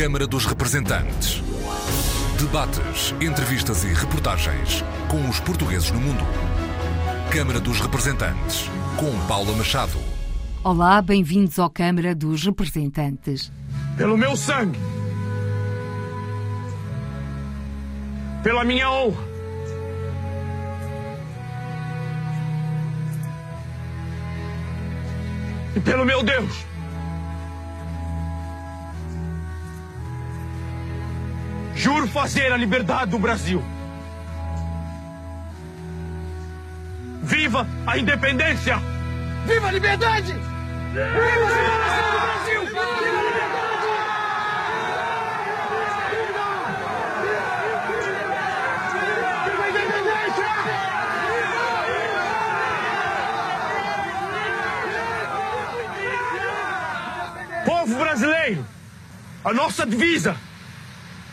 [0.00, 1.42] Câmara dos Representantes.
[2.38, 6.24] Debates, entrevistas e reportagens com os portugueses no mundo.
[7.30, 8.64] Câmara dos Representantes,
[8.96, 9.98] com Paula Machado.
[10.64, 13.52] Olá, bem-vindos ao Câmara dos Representantes.
[13.98, 14.78] Pelo meu sangue,
[18.42, 19.22] pela minha honra,
[25.76, 26.69] e pelo meu Deus.
[31.90, 33.60] Juro fazer a liberdade do Brasil.
[37.20, 38.80] Viva a independência!
[39.44, 40.32] Viva a liberdade!
[40.32, 42.60] Viva a separação do Brasil!
[42.66, 43.88] Viva a liberdade!
[49.46, 50.46] Viva a independência!
[57.66, 58.64] Povo brasileiro,
[59.44, 60.36] a nossa divisa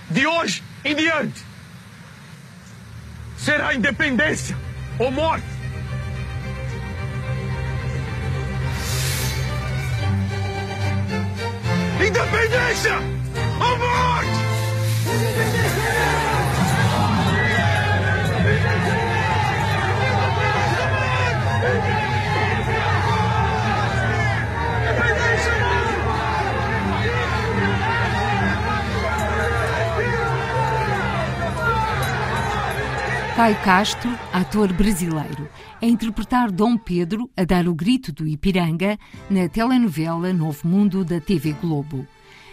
[0.09, 1.45] de hoje em diante
[3.37, 4.57] será independência
[4.99, 5.45] ou morte.
[12.05, 12.95] Independência
[13.59, 15.66] ou morte!
[33.37, 35.47] Caio Castro, ator brasileiro,
[35.79, 38.97] a interpretar Dom Pedro a dar o grito do Ipiranga
[39.29, 42.03] na telenovela Novo Mundo da TV Globo.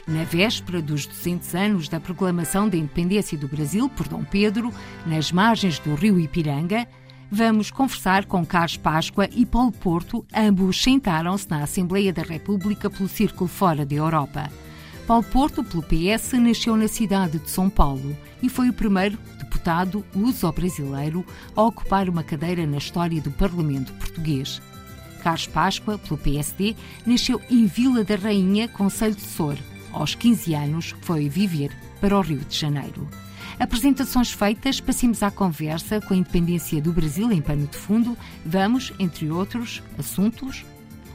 [0.06, 4.70] Na véspera dos 200 anos da proclamação da independência do Brasil por Dom Pedro,
[5.06, 6.86] nas margens do rio Ipiranga,
[7.30, 13.08] vamos conversar com Carlos Páscoa e Paulo Porto, ambos sentaram-se na Assembleia da República pelo
[13.08, 14.50] Círculo Fora da Europa.
[15.06, 19.19] Paulo Porto, pelo PS, nasceu na cidade de São Paulo e foi o primeiro
[19.64, 21.24] deputado luso-brasileiro
[21.56, 24.60] a ocupar uma cadeira na história do Parlamento português.
[25.22, 26.76] Carlos Páscoa, pelo PSD,
[27.06, 29.56] nasceu em Vila da Rainha, Conselho de Sor.
[29.91, 33.08] Aos 15 anos, foi viver para o Rio de Janeiro.
[33.58, 38.19] Apresentações feitas, passemos à conversa com a independência do Brasil em pano de fundo.
[38.44, 40.62] Vamos, entre outros assuntos,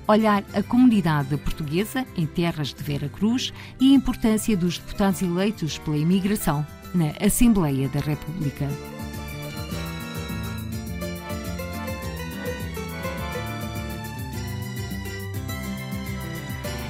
[0.08, 5.78] olhar a comunidade portuguesa em terras de Vera Cruz e a importância dos deputados eleitos
[5.78, 8.68] pela imigração na Assembleia da República.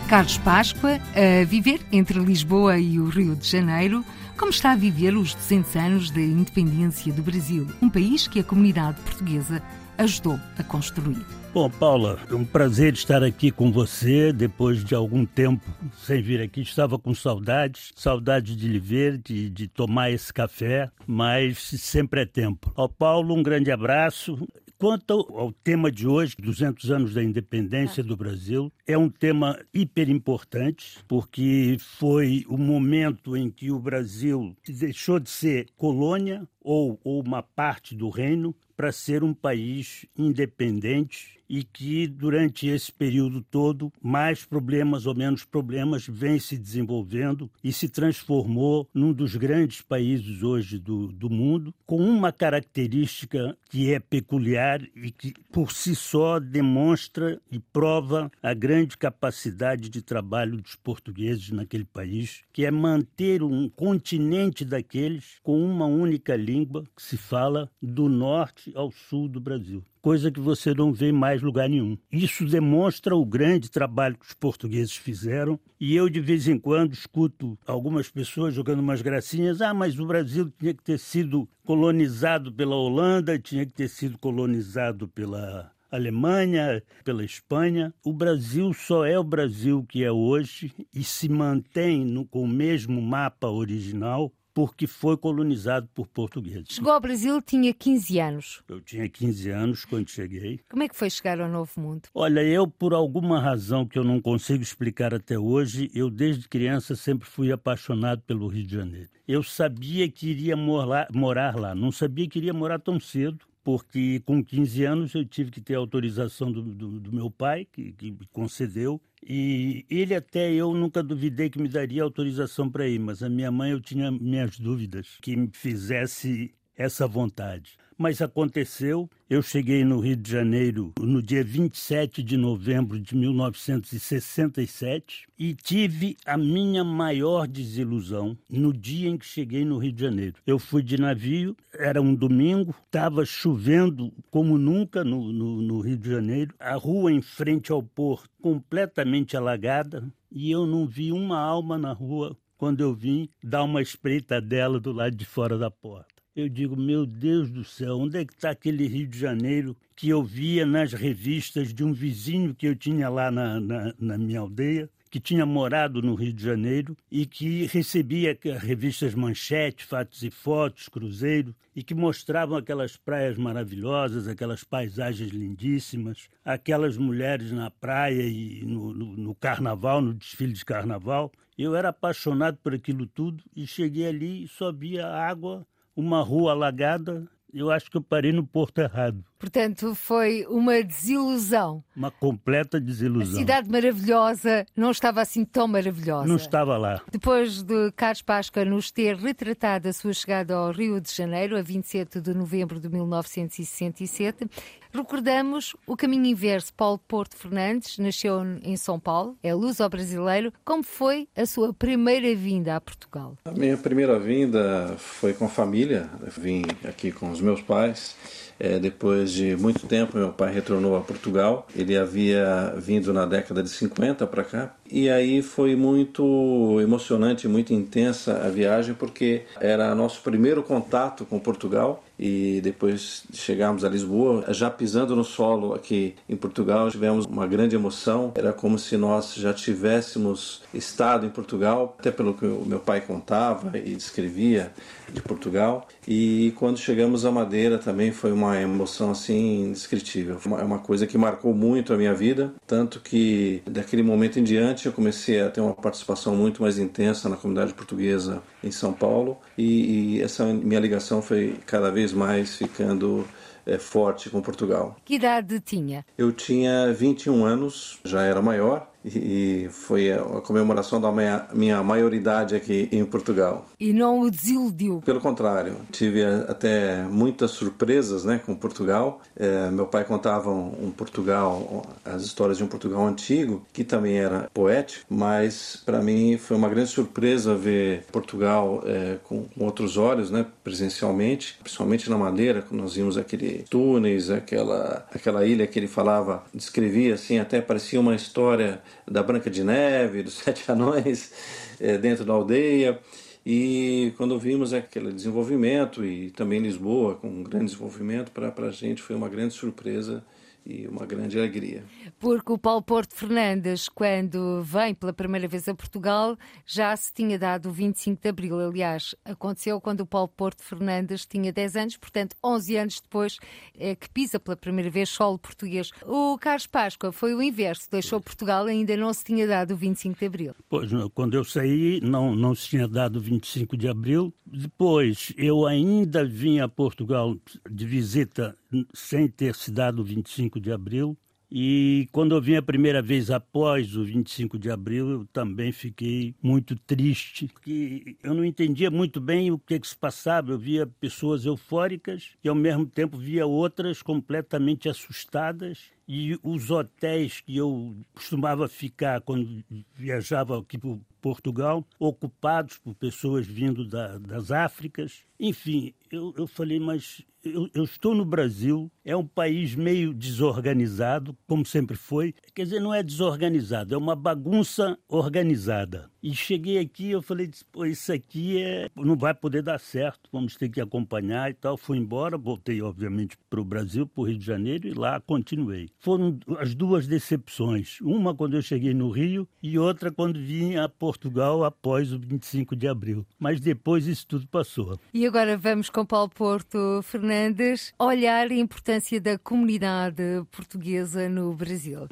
[0.09, 4.03] Carlos Páscoa, a viver entre Lisboa e o Rio de Janeiro,
[4.35, 8.43] como está a viver os 200 anos da independência do Brasil, um país que a
[8.43, 9.61] comunidade portuguesa
[9.99, 11.38] ajudou a construir.
[11.51, 15.65] Bom, Paula, é um prazer estar aqui com você depois de algum tempo
[15.97, 16.61] sem vir aqui.
[16.61, 22.25] Estava com saudades, saudades de lhe ver, de, de tomar esse café, mas sempre é
[22.25, 22.71] tempo.
[22.75, 24.47] Ao Paulo, um grande abraço.
[24.77, 30.07] Quanto ao tema de hoje, 200 anos da independência do Brasil, é um tema hiper
[30.07, 37.21] importante, porque foi o momento em que o Brasil deixou de ser colônia ou, ou
[37.21, 43.91] uma parte do reino para ser um país independente e que durante esse período todo
[44.01, 50.43] mais problemas ou menos problemas vem se desenvolvendo e se transformou num dos grandes países
[50.43, 56.39] hoje do, do mundo com uma característica que é peculiar e que por si só
[56.39, 63.41] demonstra e prova a grande capacidade de trabalho dos portugueses naquele país que é manter
[63.41, 69.39] um continente daqueles com uma única língua que se fala do norte ao sul do
[69.39, 71.97] Brasil coisa que você não vê em mais lugar nenhum.
[72.11, 76.93] Isso demonstra o grande trabalho que os portugueses fizeram e eu de vez em quando
[76.93, 82.51] escuto algumas pessoas jogando umas gracinhas, ah, mas o Brasil tinha que ter sido colonizado
[82.51, 87.93] pela Holanda, tinha que ter sido colonizado pela Alemanha, pela Espanha.
[88.03, 92.47] O Brasil só é o Brasil que é hoje e se mantém no, com o
[92.47, 96.67] mesmo mapa original porque foi colonizado por portugueses.
[96.67, 98.61] Chegou ao Brasil, tinha 15 anos.
[98.67, 100.59] Eu tinha 15 anos quando cheguei.
[100.69, 102.09] Como é que foi chegar ao Novo Mundo?
[102.13, 106.93] Olha, eu, por alguma razão que eu não consigo explicar até hoje, eu desde criança
[106.93, 109.07] sempre fui apaixonado pelo Rio de Janeiro.
[109.25, 114.21] Eu sabia que iria morar, morar lá, não sabia que iria morar tão cedo porque
[114.25, 118.11] com 15 anos eu tive que ter autorização do, do, do meu pai, que, que,
[118.11, 123.21] me concedeu, e ele até eu nunca duvidei que me daria autorização para ir, mas
[123.21, 127.77] a minha mãe eu tinha minhas dúvidas que me fizesse essa vontade.
[128.01, 135.27] Mas aconteceu, eu cheguei no Rio de Janeiro no dia 27 de novembro de 1967
[135.37, 140.35] e tive a minha maior desilusão no dia em que cheguei no Rio de Janeiro.
[140.47, 145.97] Eu fui de navio, era um domingo, estava chovendo como nunca no, no, no Rio
[145.97, 151.37] de Janeiro, a rua em frente ao porto completamente alagada e eu não vi uma
[151.37, 155.69] alma na rua quando eu vim dar uma espreita dela do lado de fora da
[155.69, 156.18] porta.
[156.39, 160.07] Eu digo, meu Deus do céu, onde é que está aquele Rio de Janeiro que
[160.07, 164.39] eu via nas revistas de um vizinho que eu tinha lá na, na, na minha
[164.39, 164.89] aldeia?
[165.09, 170.87] que tinha morado no Rio de Janeiro e que recebia revistas Manchete, Fatos e Fotos,
[170.87, 178.63] Cruzeiro, e que mostravam aquelas praias maravilhosas, aquelas paisagens lindíssimas, aquelas mulheres na praia e
[178.63, 181.31] no, no, no carnaval, no desfile de carnaval.
[181.57, 185.65] Eu era apaixonado por aquilo tudo e cheguei ali e só via água
[185.99, 189.23] uma rua alagada, eu acho que eu parei no porto errado.
[189.39, 191.81] Portanto, foi uma desilusão.
[191.95, 193.37] Uma completa desilusão.
[193.37, 196.27] A cidade maravilhosa não estava assim tão maravilhosa.
[196.27, 197.01] Não estava lá.
[197.09, 201.61] Depois de Carlos Páscoa nos ter retratado a sua chegada ao Rio de Janeiro, a
[201.61, 204.45] 27 de novembro de 1967,
[204.91, 206.73] recordamos o caminho inverso.
[206.73, 210.51] Paulo Porto Fernandes nasceu em São Paulo, é luso-brasileiro.
[210.65, 213.37] Como foi a sua primeira vinda a Portugal?
[213.45, 216.09] A minha primeira vinda foi com família.
[216.21, 218.17] Eu vim aqui com os meus pais
[218.59, 221.65] é, depois de muito tempo, meu pai retornou a Portugal.
[221.73, 224.75] Ele havia vindo na década de 50 para cá.
[224.91, 231.39] E aí foi muito emocionante, muito intensa a viagem, porque era nosso primeiro contato com
[231.39, 237.47] Portugal e depois chegarmos a Lisboa, já pisando no solo aqui em Portugal, tivemos uma
[237.47, 238.33] grande emoção.
[238.35, 242.99] Era como se nós já tivéssemos estado em Portugal, até pelo que o meu pai
[242.99, 244.71] contava e descrevia
[245.13, 245.87] de Portugal.
[246.07, 250.37] E quando chegamos a Madeira também foi uma emoção assim indescritível.
[250.59, 254.78] É uma coisa que marcou muito a minha vida, tanto que daquele momento em diante
[254.87, 259.37] eu comecei a ter uma participação muito mais intensa na comunidade portuguesa em São Paulo
[259.57, 263.25] e, e essa minha ligação foi cada vez mais ficando
[263.65, 264.95] é, forte com Portugal.
[265.05, 266.05] Que idade tinha?
[266.17, 272.55] Eu tinha 21 anos, já era maior e foi a comemoração da minha, minha maioridade
[272.55, 273.65] aqui em Portugal.
[273.79, 275.01] E não o desiludiu?
[275.05, 279.21] Pelo contrário, tive até muitas surpresas né, com Portugal.
[279.35, 284.49] É, meu pai contava um, Portugal, as histórias de um Portugal antigo, que também era
[284.53, 290.29] poético, mas para mim foi uma grande surpresa ver Portugal é, com, com, outros olhos,
[290.29, 295.87] né, presencialmente, principalmente na Madeira, quando nós vimos aquele túneis, aquela, aquela ilha que ele
[295.87, 301.31] falava, descrevia assim, até parecia uma história da Branca de Neve, dos Sete Anões,
[301.79, 302.99] é, dentro da aldeia.
[303.45, 309.01] E quando vimos aquele desenvolvimento, e também Lisboa, com um grande desenvolvimento, para a gente
[309.01, 310.23] foi uma grande surpresa
[310.65, 311.83] e uma grande alegria.
[312.19, 317.37] Porque o Paulo Porto Fernandes, quando vem pela primeira vez a Portugal, já se tinha
[317.37, 318.59] dado o 25 de Abril.
[318.59, 323.37] Aliás, aconteceu quando o Paulo Porto Fernandes tinha 10 anos, portanto, 11 anos depois
[323.77, 325.91] é que pisa pela primeira vez solo português.
[326.05, 330.19] O Carlos Páscoa foi o inverso, deixou Portugal ainda não se tinha dado o 25
[330.19, 330.55] de Abril.
[330.69, 334.33] Pois, quando eu saí, não, não se tinha dado o 25 de Abril.
[334.45, 337.35] Depois, eu ainda vim a Portugal
[337.69, 338.57] de visita
[338.93, 341.17] sem ter se dado o 25 de abril.
[341.51, 346.33] E quando eu vim a primeira vez após o 25 de abril, eu também fiquei
[346.41, 350.51] muito triste, porque eu não entendia muito bem o que, que se passava.
[350.51, 357.39] Eu via pessoas eufóricas e ao mesmo tempo via outras completamente assustadas e os hotéis
[357.39, 359.63] que eu costumava ficar quando
[359.93, 365.23] viajava aqui para Portugal, ocupados por pessoas vindo da, das Áfricas.
[365.39, 371.37] Enfim, eu, eu falei, mas eu, eu, estou no Brasil, é um país meio desorganizado,
[371.47, 372.33] como sempre foi.
[372.55, 376.09] Quer dizer, não é desorganizado, é uma bagunça organizada.
[376.21, 377.49] E cheguei aqui, eu falei,
[377.87, 381.77] isso aqui é, não vai poder dar certo, vamos ter que acompanhar e tal.
[381.77, 385.89] Fui embora, voltei, obviamente, para o Brasil, para o Rio de Janeiro, e lá continuei.
[385.99, 390.89] Foram as duas decepções, uma quando eu cheguei no Rio e outra quando vim a
[390.89, 393.25] Portugal após o 25 de abril.
[393.39, 394.99] Mas depois isso tudo passou.
[395.13, 400.21] E agora vamos com Paulo Porto Fernandes olhar a importância da comunidade
[400.51, 402.07] portuguesa no Brasil.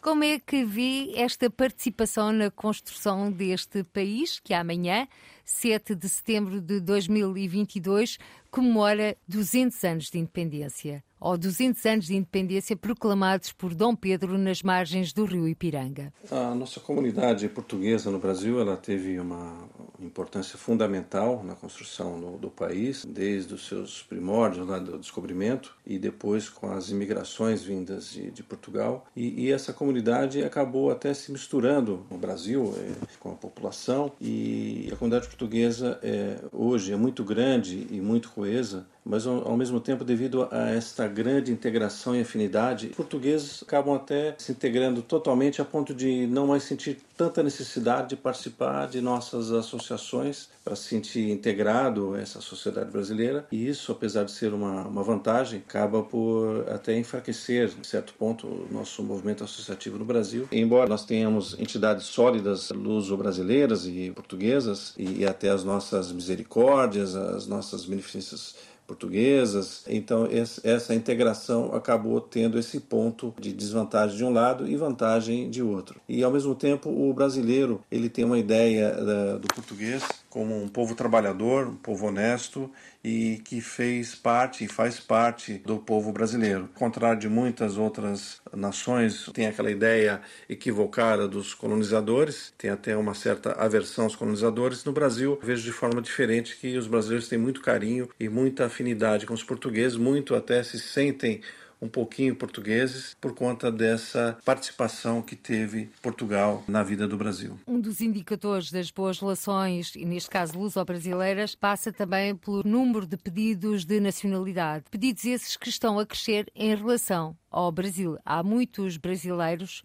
[0.00, 5.08] Como é que vê esta participação na construção deste país, que amanhã,
[5.44, 8.18] 7 de setembro de 2022,
[8.50, 14.62] comemora 200 anos de independência, ou 200 anos de independência proclamados por Dom Pedro nas
[14.62, 16.12] margens do rio Ipiranga?
[16.30, 19.68] A nossa comunidade portuguesa no Brasil ela teve uma,
[20.00, 25.98] importância fundamental na construção do, do país, desde os seus primórdios lá do descobrimento e
[25.98, 29.06] depois com as imigrações vindas de, de Portugal.
[29.14, 34.88] E, e, essa comunidade acabou até se misturando no Brasil é, com a população e
[34.92, 40.04] a comunidade portuguesa é, hoje é muito grande e muito coesa mas ao mesmo tempo,
[40.04, 45.94] devido a esta grande integração e afinidade, portugueses acabam até se integrando totalmente a ponto
[45.94, 52.14] de não mais sentir tanta necessidade de participar de nossas associações para se sentir integrado
[52.14, 53.46] a essa sociedade brasileira.
[53.50, 58.46] E isso, apesar de ser uma, uma vantagem, acaba por até enfraquecer, em certo ponto,
[58.46, 60.46] o nosso movimento associativo no Brasil.
[60.52, 67.46] Embora nós tenhamos entidades sólidas luso-brasileiras e portuguesas, e, e até as nossas misericórdias, as
[67.46, 68.54] nossas beneficências
[68.88, 69.84] portuguesas.
[69.86, 70.26] Então,
[70.64, 76.00] essa integração acabou tendo esse ponto de desvantagem de um lado e vantagem de outro.
[76.08, 78.90] E, ao mesmo tempo, o brasileiro ele tem uma ideia
[79.38, 80.02] do português
[80.38, 82.70] como um povo trabalhador, um povo honesto
[83.02, 86.68] e que fez parte e faz parte do povo brasileiro.
[86.72, 93.14] Ao contrário de muitas outras nações, tem aquela ideia equivocada dos colonizadores, tem até uma
[93.14, 94.84] certa aversão aos colonizadores.
[94.84, 99.26] No Brasil, vejo de forma diferente que os brasileiros têm muito carinho e muita afinidade
[99.26, 101.40] com os portugueses, muito até se sentem
[101.80, 107.58] um pouquinho portugueses por conta dessa participação que teve Portugal na vida do Brasil.
[107.66, 113.16] Um dos indicadores das boas relações, e neste caso luso-brasileiras, passa também pelo número de
[113.16, 114.84] pedidos de nacionalidade.
[114.90, 118.18] Pedidos esses que estão a crescer em relação ao Brasil.
[118.24, 119.82] Há muitos brasileiros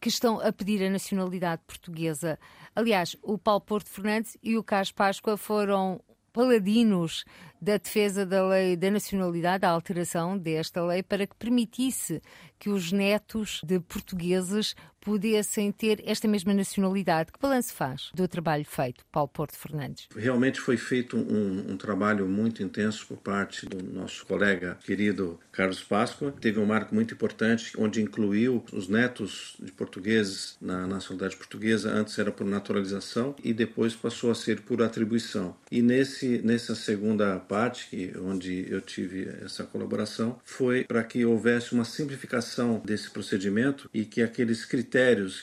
[0.00, 2.38] que estão a pedir a nacionalidade portuguesa.
[2.74, 6.00] Aliás, o Paulo Porto Fernandes e o Carlos Páscoa foram
[6.32, 7.24] paladinos
[7.60, 12.20] da defesa da lei da nacionalidade, da alteração desta lei, para que permitisse
[12.58, 17.32] que os netos de portugueses pudessem ter esta mesma nacionalidade.
[17.32, 20.08] Que balanço faz do trabalho feito, Paulo Porto Fernandes?
[20.16, 25.82] Realmente foi feito um, um trabalho muito intenso por parte do nosso colega querido Carlos
[25.82, 26.32] Páscoa.
[26.40, 31.90] Teve um marco muito importante, onde incluiu os netos de portugueses na nacionalidade portuguesa.
[31.90, 35.56] Antes era por naturalização e depois passou a ser por atribuição.
[35.70, 41.84] E nesse, nessa segunda parte, onde eu tive essa colaboração, foi para que houvesse uma
[41.84, 44.91] simplificação desse procedimento e que aqueles critérios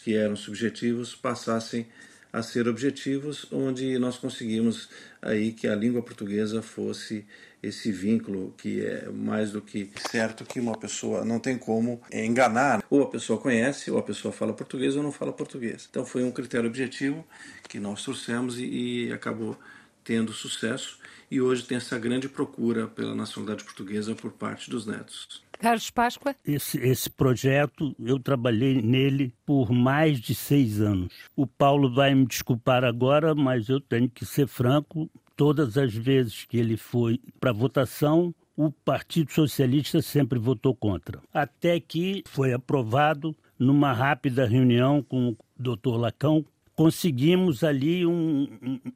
[0.03, 1.87] que eram subjetivos passassem
[2.31, 4.87] a ser objetivos, onde nós conseguimos
[5.21, 7.25] aí que a língua portuguesa fosse
[7.61, 12.83] esse vínculo que é mais do que certo que uma pessoa não tem como enganar.
[12.89, 15.87] Ou a pessoa conhece, ou a pessoa fala português ou não fala português.
[15.89, 17.25] Então foi um critério objetivo
[17.67, 19.57] que nós trouxemos e, e acabou
[20.03, 25.48] tendo sucesso e hoje tem essa grande procura pela nacionalidade portuguesa por parte dos netos.
[25.59, 26.33] Carlos Páscoa?
[26.45, 31.13] Esse, esse projeto, eu trabalhei nele por mais de seis anos.
[31.35, 35.09] O Paulo vai me desculpar agora, mas eu tenho que ser franco.
[35.35, 41.21] Todas as vezes que ele foi para votação, o Partido Socialista sempre votou contra.
[41.33, 48.47] Até que foi aprovado numa rápida reunião com o doutor Lacão, conseguimos ali um,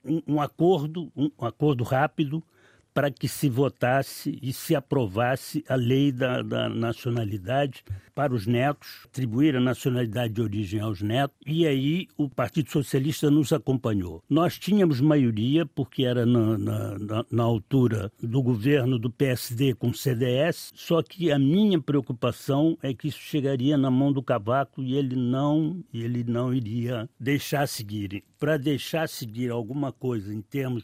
[0.06, 2.42] um, um acordo, um acordo rápido
[2.94, 7.84] para que se votasse e se aprovasse a lei da, da, nacionalidade
[8.14, 13.32] para os netos, atribuir a nacionalidade de origem aos netos, e aí o Partido Socialista
[13.32, 14.24] nos acompanhou.
[14.30, 20.72] Nós tínhamos maioria, porque era na, na, na altura do governo do PSD com CDS,
[20.76, 25.16] só que a minha preocupação é que isso chegaria na mão do Cavaco e ele
[25.16, 28.24] não, ele não iria deixar seguir.
[28.44, 30.84] Para deixar seguir alguma coisa em termos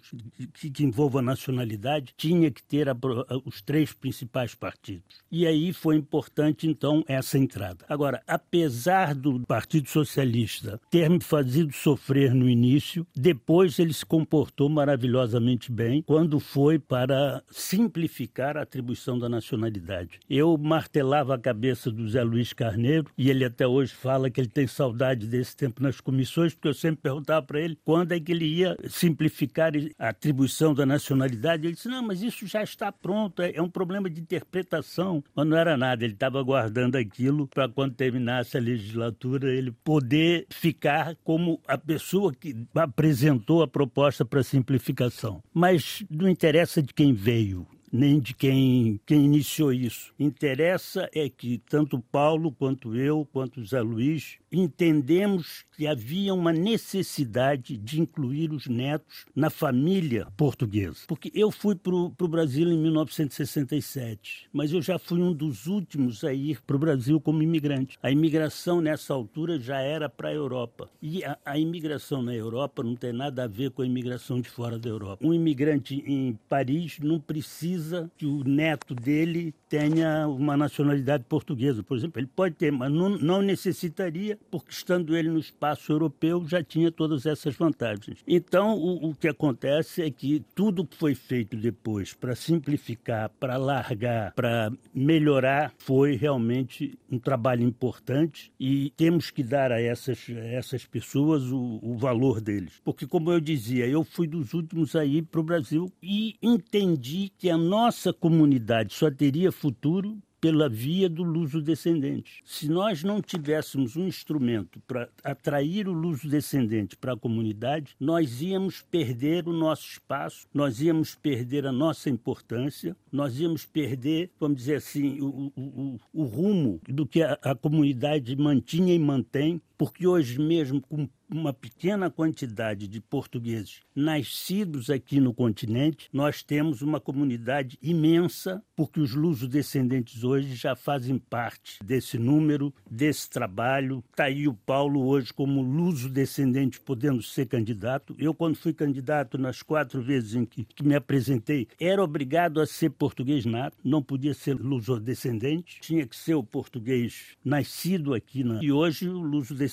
[0.54, 2.96] que, que envolva nacionalidade, tinha que ter a,
[3.44, 5.18] os três principais partidos.
[5.30, 7.84] E aí foi importante, então, essa entrada.
[7.90, 14.70] Agora, apesar do Partido Socialista ter me fazido sofrer no início, depois ele se comportou
[14.70, 20.22] maravilhosamente bem quando foi para simplificar a atribuição da nacionalidade.
[20.30, 24.48] Eu martelava a cabeça do Zé Luiz Carneiro e ele até hoje fala que ele
[24.48, 28.32] tem saudade desse tempo nas comissões, porque eu sempre perguntava para ele quando é que
[28.32, 31.66] ele ia simplificar a atribuição da nacionalidade.
[31.66, 35.24] Ele disse: não, mas isso já está pronto, é, é um problema de interpretação.
[35.34, 40.46] Mas não era nada, ele estava aguardando aquilo para quando terminasse a legislatura ele poder
[40.52, 45.42] ficar como a pessoa que apresentou a proposta para simplificação.
[45.52, 50.14] Mas não interessa de quem veio nem de quem, quem iniciou isso.
[50.20, 57.78] Interessa é que tanto Paulo, quanto eu, quanto Zé Luiz, entendemos que havia uma necessidade
[57.78, 61.00] de incluir os netos na família portuguesa.
[61.08, 66.24] Porque eu fui para o Brasil em 1967, mas eu já fui um dos últimos
[66.24, 67.98] a ir para o Brasil como imigrante.
[68.02, 70.90] A imigração nessa altura já era para a Europa.
[71.02, 74.50] E a, a imigração na Europa não tem nada a ver com a imigração de
[74.50, 75.26] fora da Europa.
[75.26, 81.98] Um imigrante em Paris não precisa que o neto dele tenha uma nacionalidade portuguesa, por
[81.98, 82.20] exemplo.
[82.20, 86.92] Ele pode ter, mas não, não necessitaria porque estando ele no espaço europeu já tinha
[86.92, 88.20] todas essas vantagens.
[88.28, 93.58] Então, o, o que acontece é que tudo que foi feito depois para simplificar, para
[93.58, 100.48] largar, para melhorar, foi realmente um trabalho importante e temos que dar a essas, a
[100.48, 102.82] essas pessoas o, o valor deles.
[102.84, 107.32] Porque, como eu dizia, eu fui dos últimos a ir para o Brasil e entendi
[107.38, 112.42] que a nossa comunidade só teria futuro pela via do luso-descendente.
[112.46, 118.82] Se nós não tivéssemos um instrumento para atrair o luso-descendente para a comunidade, nós íamos
[118.82, 124.76] perder o nosso espaço, nós íamos perder a nossa importância, nós íamos perder, vamos dizer
[124.76, 130.06] assim, o, o, o, o rumo do que a, a comunidade mantinha e mantém, porque
[130.06, 137.00] hoje mesmo, com uma pequena quantidade de portugueses nascidos aqui no continente, nós temos uma
[137.00, 144.04] comunidade imensa, porque os luso-descendentes hoje já fazem parte desse número, desse trabalho.
[144.10, 148.16] Está aí o Paulo hoje como luso-descendente podendo ser candidato.
[148.18, 152.66] Eu, quando fui candidato, nas quatro vezes em que, que me apresentei, era obrigado a
[152.66, 158.44] ser português nato, não podia ser luso-descendente, tinha que ser o português nascido aqui.
[158.44, 158.62] Na...
[158.64, 159.69] E hoje o luso-descendente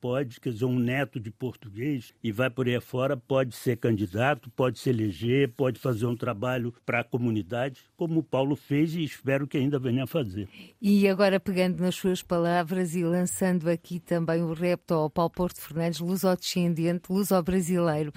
[0.00, 4.50] pode, quer dizer, um neto de português e vai por aí fora, pode ser candidato,
[4.50, 9.04] pode se eleger, pode fazer um trabalho para a comunidade, como o Paulo fez e
[9.04, 10.48] espero que ainda venha a fazer.
[10.80, 15.60] E agora, pegando nas suas palavras e lançando aqui também o repto ao Paulo Porto
[15.60, 18.12] Fernandes, luso-descendente, luso-brasileiro.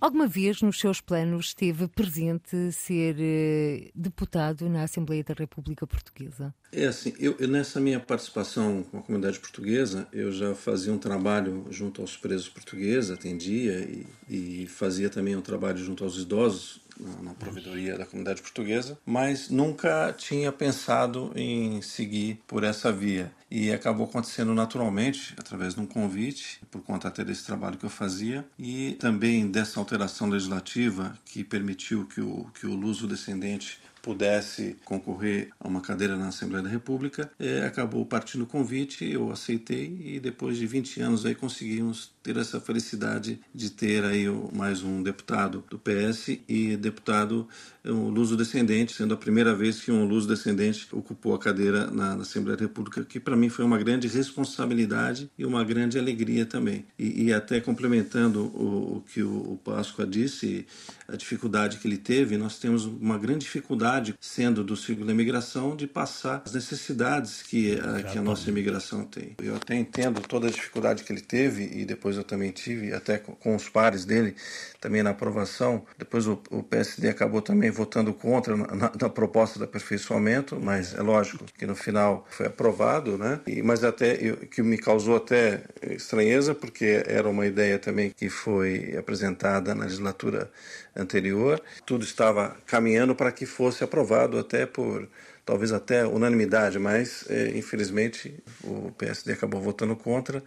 [0.00, 6.54] Alguma vez nos seus planos esteve presente ser eh, deputado na Assembleia da República Portuguesa?
[6.72, 11.66] É assim, eu, nessa minha participação com a comunidade portuguesa, eu já fazia um trabalho
[11.70, 13.80] junto aos presos portugueses, atendia
[14.28, 16.85] e, e fazia também um trabalho junto aos idosos
[17.22, 23.32] na, provedoria da comunidade portuguesa, mas nunca tinha pensado em seguir por essa via.
[23.50, 27.90] E acabou acontecendo naturalmente, através de um convite, por conta até desse trabalho que eu
[27.90, 34.76] fazia, e também dessa alteração legislativa que permitiu que o, que o luso descendente pudesse
[34.84, 39.98] concorrer a uma cadeira na Assembleia da República, é, acabou partindo o convite, eu aceitei
[40.00, 45.00] e depois de 20 anos aí conseguimos ter essa felicidade de ter aí mais um
[45.00, 47.46] deputado do PS e deputado
[47.92, 52.56] um luso-descendente, sendo a primeira vez que um luso-descendente ocupou a cadeira na, na, Assembleia
[52.56, 56.84] da República, que para mim foi uma grande responsabilidade e uma grande alegria também.
[56.98, 60.66] E, e até complementando o, o que o, o Páscoa disse,
[61.06, 65.76] a dificuldade que ele teve, nós temos uma grande dificuldade, sendo do ciclo da imigração,
[65.76, 69.36] de passar as necessidades que a, que a nossa imigração tem.
[69.40, 73.18] Eu até entendo toda a dificuldade que ele teve e depois eu também tive, até
[73.18, 74.34] com os pares dele,
[74.80, 75.84] também na aprovação.
[75.98, 80.94] Depois o, o PSD acabou também votando contra na, na, na, proposta de aperfeiçoamento, mas
[80.94, 83.40] é lógico que no final foi aprovado, né?
[83.46, 88.28] E, mas até eu, que me causou até estranheza, porque era uma ideia também que
[88.28, 90.50] foi apresentada na legislatura
[90.94, 91.60] anterior.
[91.84, 95.08] Tudo estava caminhando para que fosse aprovado até por
[95.46, 100.42] talvez até unanimidade, mas é, infelizmente o PSD acabou votando contra.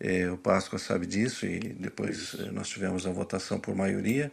[0.00, 4.30] É, o Páscoa sabe disso e depois é, nós tivemos a votação por maioria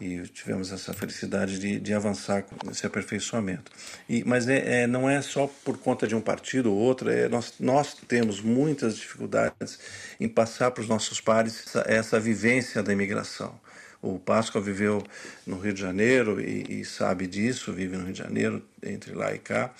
[0.00, 3.70] e tivemos essa felicidade de, de avançar nesse aperfeiçoamento.
[4.08, 7.28] E, mas é, é, não é só por conta de um partido ou outro, é,
[7.28, 9.78] nós, nós temos muitas dificuldades
[10.18, 13.58] em passar para os nossos pares essa, essa vivência da imigração.
[14.02, 15.04] O Páscoa viveu
[15.46, 19.34] no Rio de Janeiro e, e sabe disso, vive no Rio de Janeiro, entre lá
[19.34, 19.74] e cá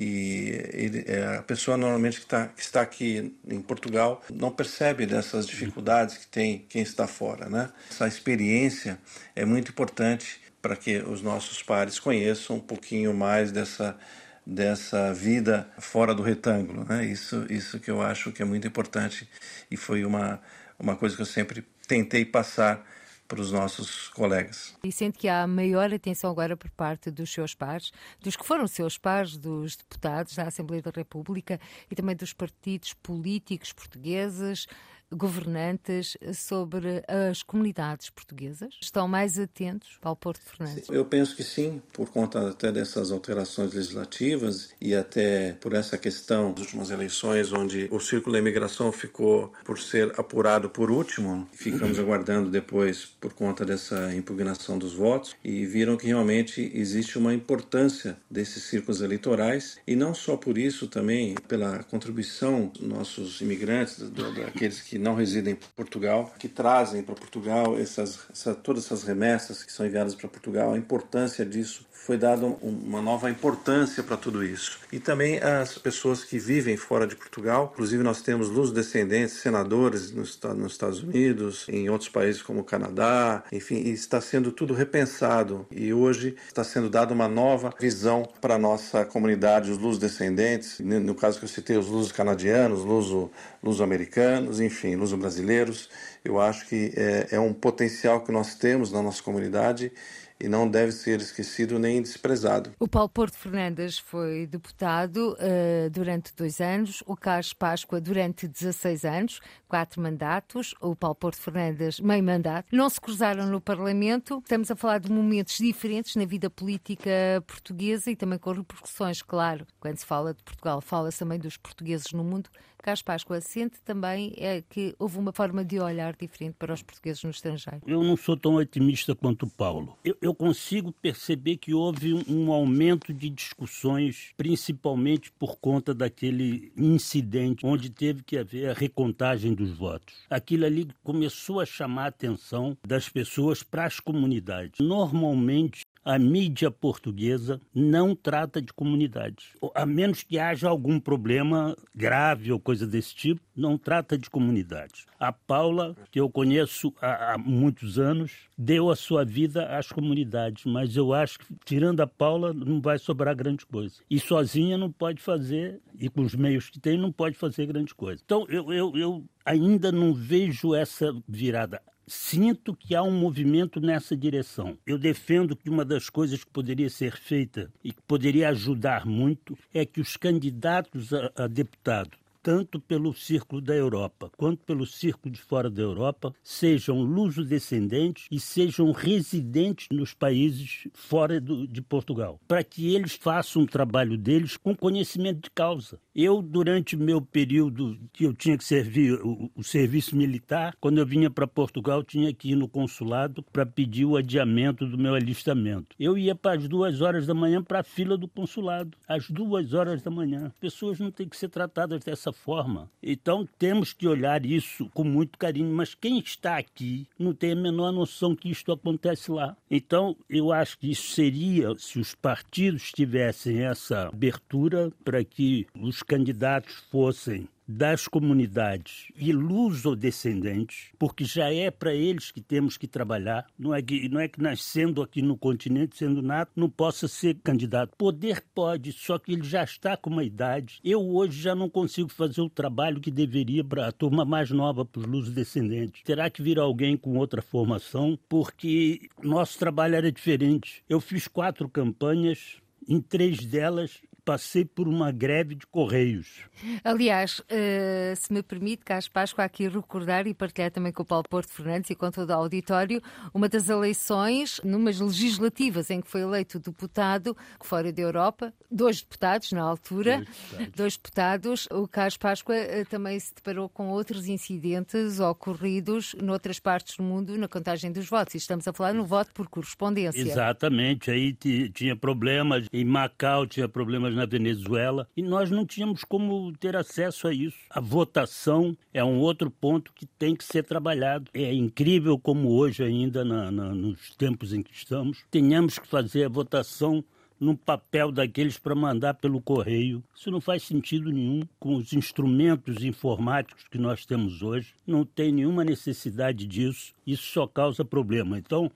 [0.00, 5.04] e ele, é, a pessoa normalmente que, tá, que está aqui em Portugal não percebe
[5.06, 7.48] dessas dificuldades que tem quem está fora.
[7.48, 7.68] Né?
[7.90, 8.96] Essa experiência
[9.34, 13.98] é muito importante para que os nossos pares conheçam um pouquinho mais dessa,
[14.46, 16.84] dessa vida fora do retângulo.
[16.84, 17.04] Né?
[17.04, 19.28] Isso, isso que eu acho que é muito importante
[19.68, 20.40] e foi uma,
[20.78, 22.86] uma coisa que eu sempre tentei passar
[23.28, 24.74] para os nossos colegas.
[24.82, 28.66] E sente que há maior atenção agora por parte dos seus pares, dos que foram
[28.66, 31.60] seus pares, dos deputados da Assembleia da República
[31.90, 34.66] e também dos partidos políticos portugueses,
[35.12, 38.74] governantes sobre as comunidades portuguesas?
[38.80, 40.88] Estão mais atentos ao Porto Fernandes?
[40.88, 46.52] Eu penso que sim, por conta até dessas alterações legislativas e até por essa questão
[46.52, 51.98] das últimas eleições, onde o círculo da imigração ficou por ser apurado por último, ficamos
[51.98, 58.16] aguardando depois por conta dessa impugnação dos votos e viram que realmente existe uma importância
[58.30, 64.80] desses círculos eleitorais e não só por isso também pela contribuição dos nossos imigrantes, daqueles
[64.80, 69.72] que não residem em Portugal, que trazem para Portugal essas, essa, todas essas remessas que
[69.72, 74.80] são enviadas para Portugal, a importância disso foi dada uma nova importância para tudo isso.
[74.90, 80.10] E também as pessoas que vivem fora de Portugal, inclusive nós temos luz descendentes, senadores
[80.10, 85.66] nos, nos Estados Unidos, em outros países como o Canadá, enfim, está sendo tudo repensado.
[85.70, 90.80] E hoje está sendo dada uma nova visão para a nossa comunidade, os luz descendentes,
[90.80, 93.30] no caso que eu citei, os lusos canadianos, luso,
[93.62, 95.88] luso americanos, enfim, luso brasileiros.
[96.24, 99.92] Eu acho que é, é um potencial que nós temos na nossa comunidade
[100.40, 102.70] e não deve ser esquecido nem desprezado.
[102.78, 109.04] O Paulo Porto Fernandes foi deputado uh, durante dois anos, o Carlos Páscoa durante 16
[109.04, 112.68] anos, quatro mandatos, o Paulo Porto Fernandes meio mandato.
[112.70, 117.10] Não se cruzaram no Parlamento, estamos a falar de momentos diferentes na vida política
[117.44, 122.12] portuguesa e também com repercussões, claro, quando se fala de Portugal, fala-se também dos portugueses
[122.12, 122.48] no mundo.
[122.88, 127.22] Carlos Páscoa sente também é, que houve uma forma de olhar diferente para os portugueses
[127.22, 127.82] no estrangeiro?
[127.86, 129.98] Eu não sou tão otimista quanto o Paulo.
[130.02, 136.72] Eu, eu consigo perceber que houve um, um aumento de discussões, principalmente por conta daquele
[136.78, 140.14] incidente onde teve que haver a recontagem dos votos.
[140.30, 144.80] Aquilo ali começou a chamar a atenção das pessoas para as comunidades.
[144.80, 149.52] Normalmente, a mídia portuguesa não trata de comunidades.
[149.74, 155.04] A menos que haja algum problema grave ou coisa desse tipo, não trata de comunidades.
[155.18, 160.64] A Paula, que eu conheço há, há muitos anos, deu a sua vida às comunidades,
[160.64, 163.96] mas eu acho que, tirando a Paula, não vai sobrar grande coisa.
[164.08, 167.94] E sozinha não pode fazer, e com os meios que tem, não pode fazer grande
[167.94, 168.22] coisa.
[168.24, 174.16] Então, eu, eu, eu ainda não vejo essa virada sinto que há um movimento nessa
[174.16, 174.76] direção.
[174.86, 179.56] Eu defendo que uma das coisas que poderia ser feita e que poderia ajudar muito
[179.72, 182.16] é que os candidatos a, a deputado
[182.48, 188.40] tanto pelo círculo da Europa quanto pelo círculo de fora da Europa, sejam luso-descendentes e
[188.40, 194.56] sejam residentes nos países fora do, de Portugal, para que eles façam o trabalho deles
[194.56, 196.00] com conhecimento de causa.
[196.14, 201.06] Eu, durante meu período que eu tinha que servir o, o serviço militar, quando eu
[201.06, 205.94] vinha para Portugal, tinha que ir no consulado para pedir o adiamento do meu alistamento.
[206.00, 209.74] Eu ia para as duas horas da manhã para a fila do consulado, às duas
[209.74, 210.46] horas da manhã.
[210.46, 212.90] As pessoas não têm que ser tratadas dessa forma.
[213.02, 217.56] Então temos que olhar isso com muito carinho, mas quem está aqui não tem a
[217.56, 219.56] menor noção que isto acontece lá.
[219.70, 226.02] Então eu acho que isso seria se os partidos tivessem essa abertura para que os
[226.02, 233.46] candidatos fossem das comunidades iluso-descendentes, porque já é para eles que temos que trabalhar.
[233.58, 237.36] Não é que, não é que nascendo aqui no continente, sendo nato, não possa ser
[237.44, 237.94] candidato.
[237.98, 240.80] Poder pode, só que ele já está com uma idade.
[240.82, 244.84] Eu hoje já não consigo fazer o trabalho que deveria para a turma mais nova,
[244.84, 246.02] para os luso-descendentes.
[246.02, 250.82] Terá que vir alguém com outra formação, porque nosso trabalho era diferente.
[250.88, 252.56] Eu fiz quatro campanhas,
[252.88, 256.44] em três delas passei por uma greve de correios.
[256.84, 261.24] Aliás, uh, se me permite, Carlos Páscoa, aqui recordar e partilhar também com o Paulo
[261.26, 263.00] Porto Fernandes e com todo o auditório,
[263.32, 269.50] uma das eleições, numas legislativas em que foi eleito deputado fora da Europa, dois deputados
[269.52, 270.76] na altura, dois deputados.
[270.76, 271.68] Dois deputados.
[271.72, 277.38] O Carlos Páscoa uh, também se deparou com outros incidentes ocorridos noutras partes do mundo
[277.38, 278.34] na contagem dos votos.
[278.34, 280.20] E estamos a falar no voto por correspondência.
[280.20, 281.10] Exatamente.
[281.10, 281.32] Aí
[281.72, 287.28] tinha problemas, em Macau tinha problemas na Venezuela e nós não tínhamos como ter acesso
[287.28, 287.56] a isso.
[287.70, 291.30] A votação é um outro ponto que tem que ser trabalhado.
[291.32, 296.24] É incrível como hoje, ainda na, na, nos tempos em que estamos, tenhamos que fazer
[296.24, 297.04] a votação
[297.40, 300.02] num papel daqueles para mandar pelo correio.
[300.14, 304.74] Isso não faz sentido nenhum com os instrumentos informáticos que nós temos hoje.
[304.86, 306.92] Não tem nenhuma necessidade disso.
[307.06, 308.38] Isso só causa problema.
[308.38, 308.70] Então,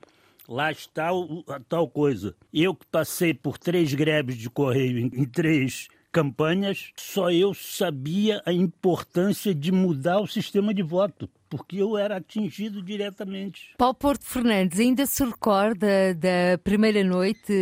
[0.47, 2.35] Lá está o, a tal coisa.
[2.53, 8.41] Eu que passei por três greves de correio em, em três campanhas, só eu sabia
[8.45, 13.75] a importância de mudar o sistema de voto porque eu era atingido diretamente.
[13.77, 17.53] Paulo Porto Fernandes, ainda se recorda da primeira noite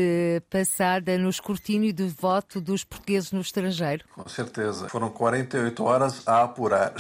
[0.50, 4.06] passada no escrutínio do voto dos portugueses no estrangeiro?
[4.16, 4.88] Com certeza.
[4.88, 6.94] Foram 48 horas a apurar.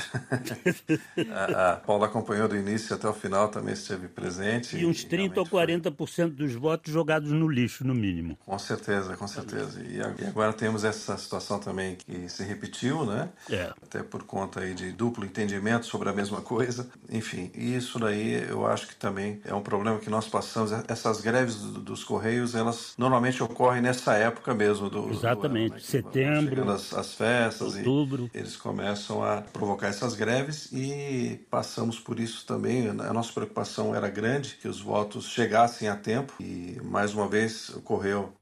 [1.32, 4.76] a, a Paula acompanhou do início até o final, também esteve presente.
[4.78, 6.30] E uns 30 ou 40% foi...
[6.30, 8.38] dos votos jogados no lixo, no mínimo.
[8.46, 9.82] Com certeza, com certeza.
[9.82, 13.30] E agora temos essa situação também que se repetiu, né?
[13.50, 13.72] É.
[13.82, 16.42] Até por conta aí de duplo entendimento sobre a mesma
[16.82, 16.90] coisa.
[17.10, 20.72] Enfim, isso daí eu acho que também é um problema que nós passamos.
[20.88, 25.80] Essas greves dos Correios, elas normalmente ocorrem nessa época mesmo do, Exatamente, do ano, né?
[25.80, 28.30] setembro, as, as festas, outubro.
[28.34, 32.88] eles começam a provocar essas greves e passamos por isso também.
[32.88, 37.70] A nossa preocupação era grande que os votos chegassem a tempo e mais uma vez
[37.70, 38.34] ocorreu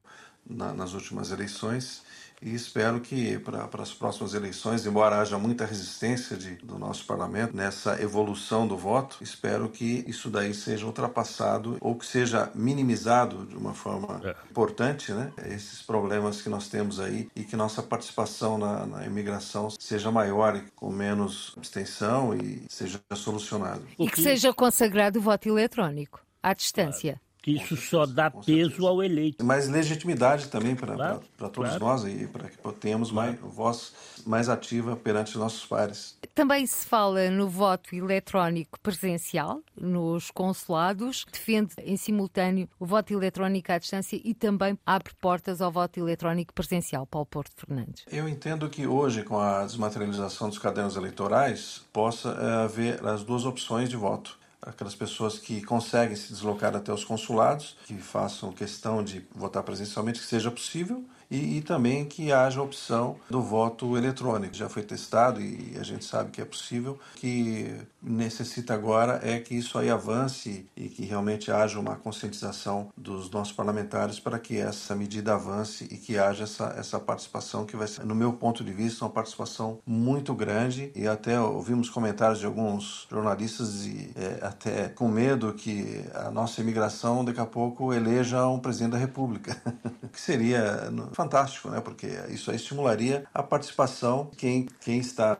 [0.47, 2.07] na, nas últimas eleições
[2.41, 7.55] e espero que para as próximas eleições, embora haja muita resistência de, do nosso parlamento
[7.55, 13.55] nessa evolução do voto, espero que isso daí seja ultrapassado ou que seja minimizado de
[13.55, 14.35] uma forma é.
[14.49, 15.31] importante, né?
[15.45, 20.55] Esses problemas que nós temos aí e que nossa participação na, na imigração seja maior
[20.55, 23.83] e com menos abstenção e seja solucionado.
[23.97, 29.01] E que seja consagrado o voto eletrónico à distância que isso só dá peso ao
[29.01, 29.43] eleito.
[29.43, 31.79] Mais legitimidade também para claro, todos claro.
[31.79, 33.93] nós e para que tenhamos mais voz
[34.25, 36.17] mais ativa perante os nossos pares.
[36.35, 43.71] Também se fala no voto eletrónico presencial nos consulados, defende em simultâneo o voto eletrónico
[43.71, 47.05] à distância e também abre portas ao voto eletrónico presencial.
[47.05, 48.03] Paulo Porto Fernandes.
[48.11, 53.45] Eu entendo que hoje, com a desmaterialização dos cadernos eleitorais, possa eh, haver as duas
[53.45, 59.03] opções de voto aquelas pessoas que conseguem se deslocar até os consulados, que façam questão
[59.03, 63.95] de votar presencialmente, que seja possível, e, e, também que haja a opção do voto
[63.95, 64.55] eletrônico.
[64.55, 66.99] Já foi testado e a gente sabe que é possível.
[67.15, 73.29] que necessita agora é que isso aí avance e que realmente haja uma conscientização dos
[73.29, 77.87] nossos parlamentares para que essa medida avance e que haja essa, essa participação que vai
[77.87, 82.45] ser, no meu ponto de vista, uma participação muito grande e até ouvimos comentários de
[82.45, 88.47] alguns jornalistas e é, até com medo que a nossa imigração daqui a pouco eleja
[88.47, 89.61] um presidente da República,
[90.11, 91.81] que seria fantástico, né?
[91.81, 95.37] Porque isso estimularia a participação quem quem está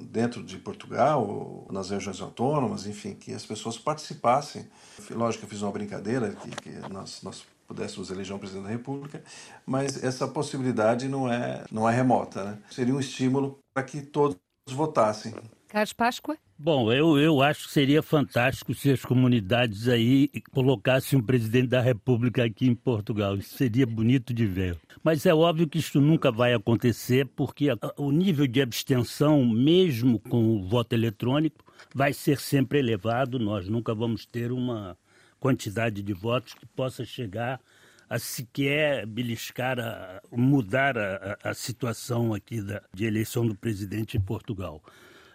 [0.00, 4.68] dentro de Portugal, nas regiões autônomas, enfim, que as pessoas participassem.
[5.10, 8.70] Lógico que eu fiz uma brincadeira que, que nós, nós pudéssemos eleger um presidente da
[8.70, 9.22] República,
[9.64, 12.58] mas essa possibilidade não é não é remota, né?
[12.70, 14.36] Seria um estímulo para que todos
[14.68, 15.34] votassem.
[15.68, 16.36] Carlos Páscoa?
[16.58, 21.80] Bom, eu, eu acho que seria fantástico se as comunidades aí colocassem um presidente da
[21.80, 23.36] República aqui em Portugal.
[23.36, 24.76] Isso seria bonito de ver.
[25.04, 30.56] Mas é óbvio que isso nunca vai acontecer, porque o nível de abstenção, mesmo com
[30.56, 33.38] o voto eletrônico, vai ser sempre elevado.
[33.38, 34.96] Nós nunca vamos ter uma
[35.38, 37.60] quantidade de votos que possa chegar
[38.08, 44.20] a sequer beliscar, a, mudar a, a, situação aqui da, de eleição do presidente em
[44.20, 44.82] Portugal.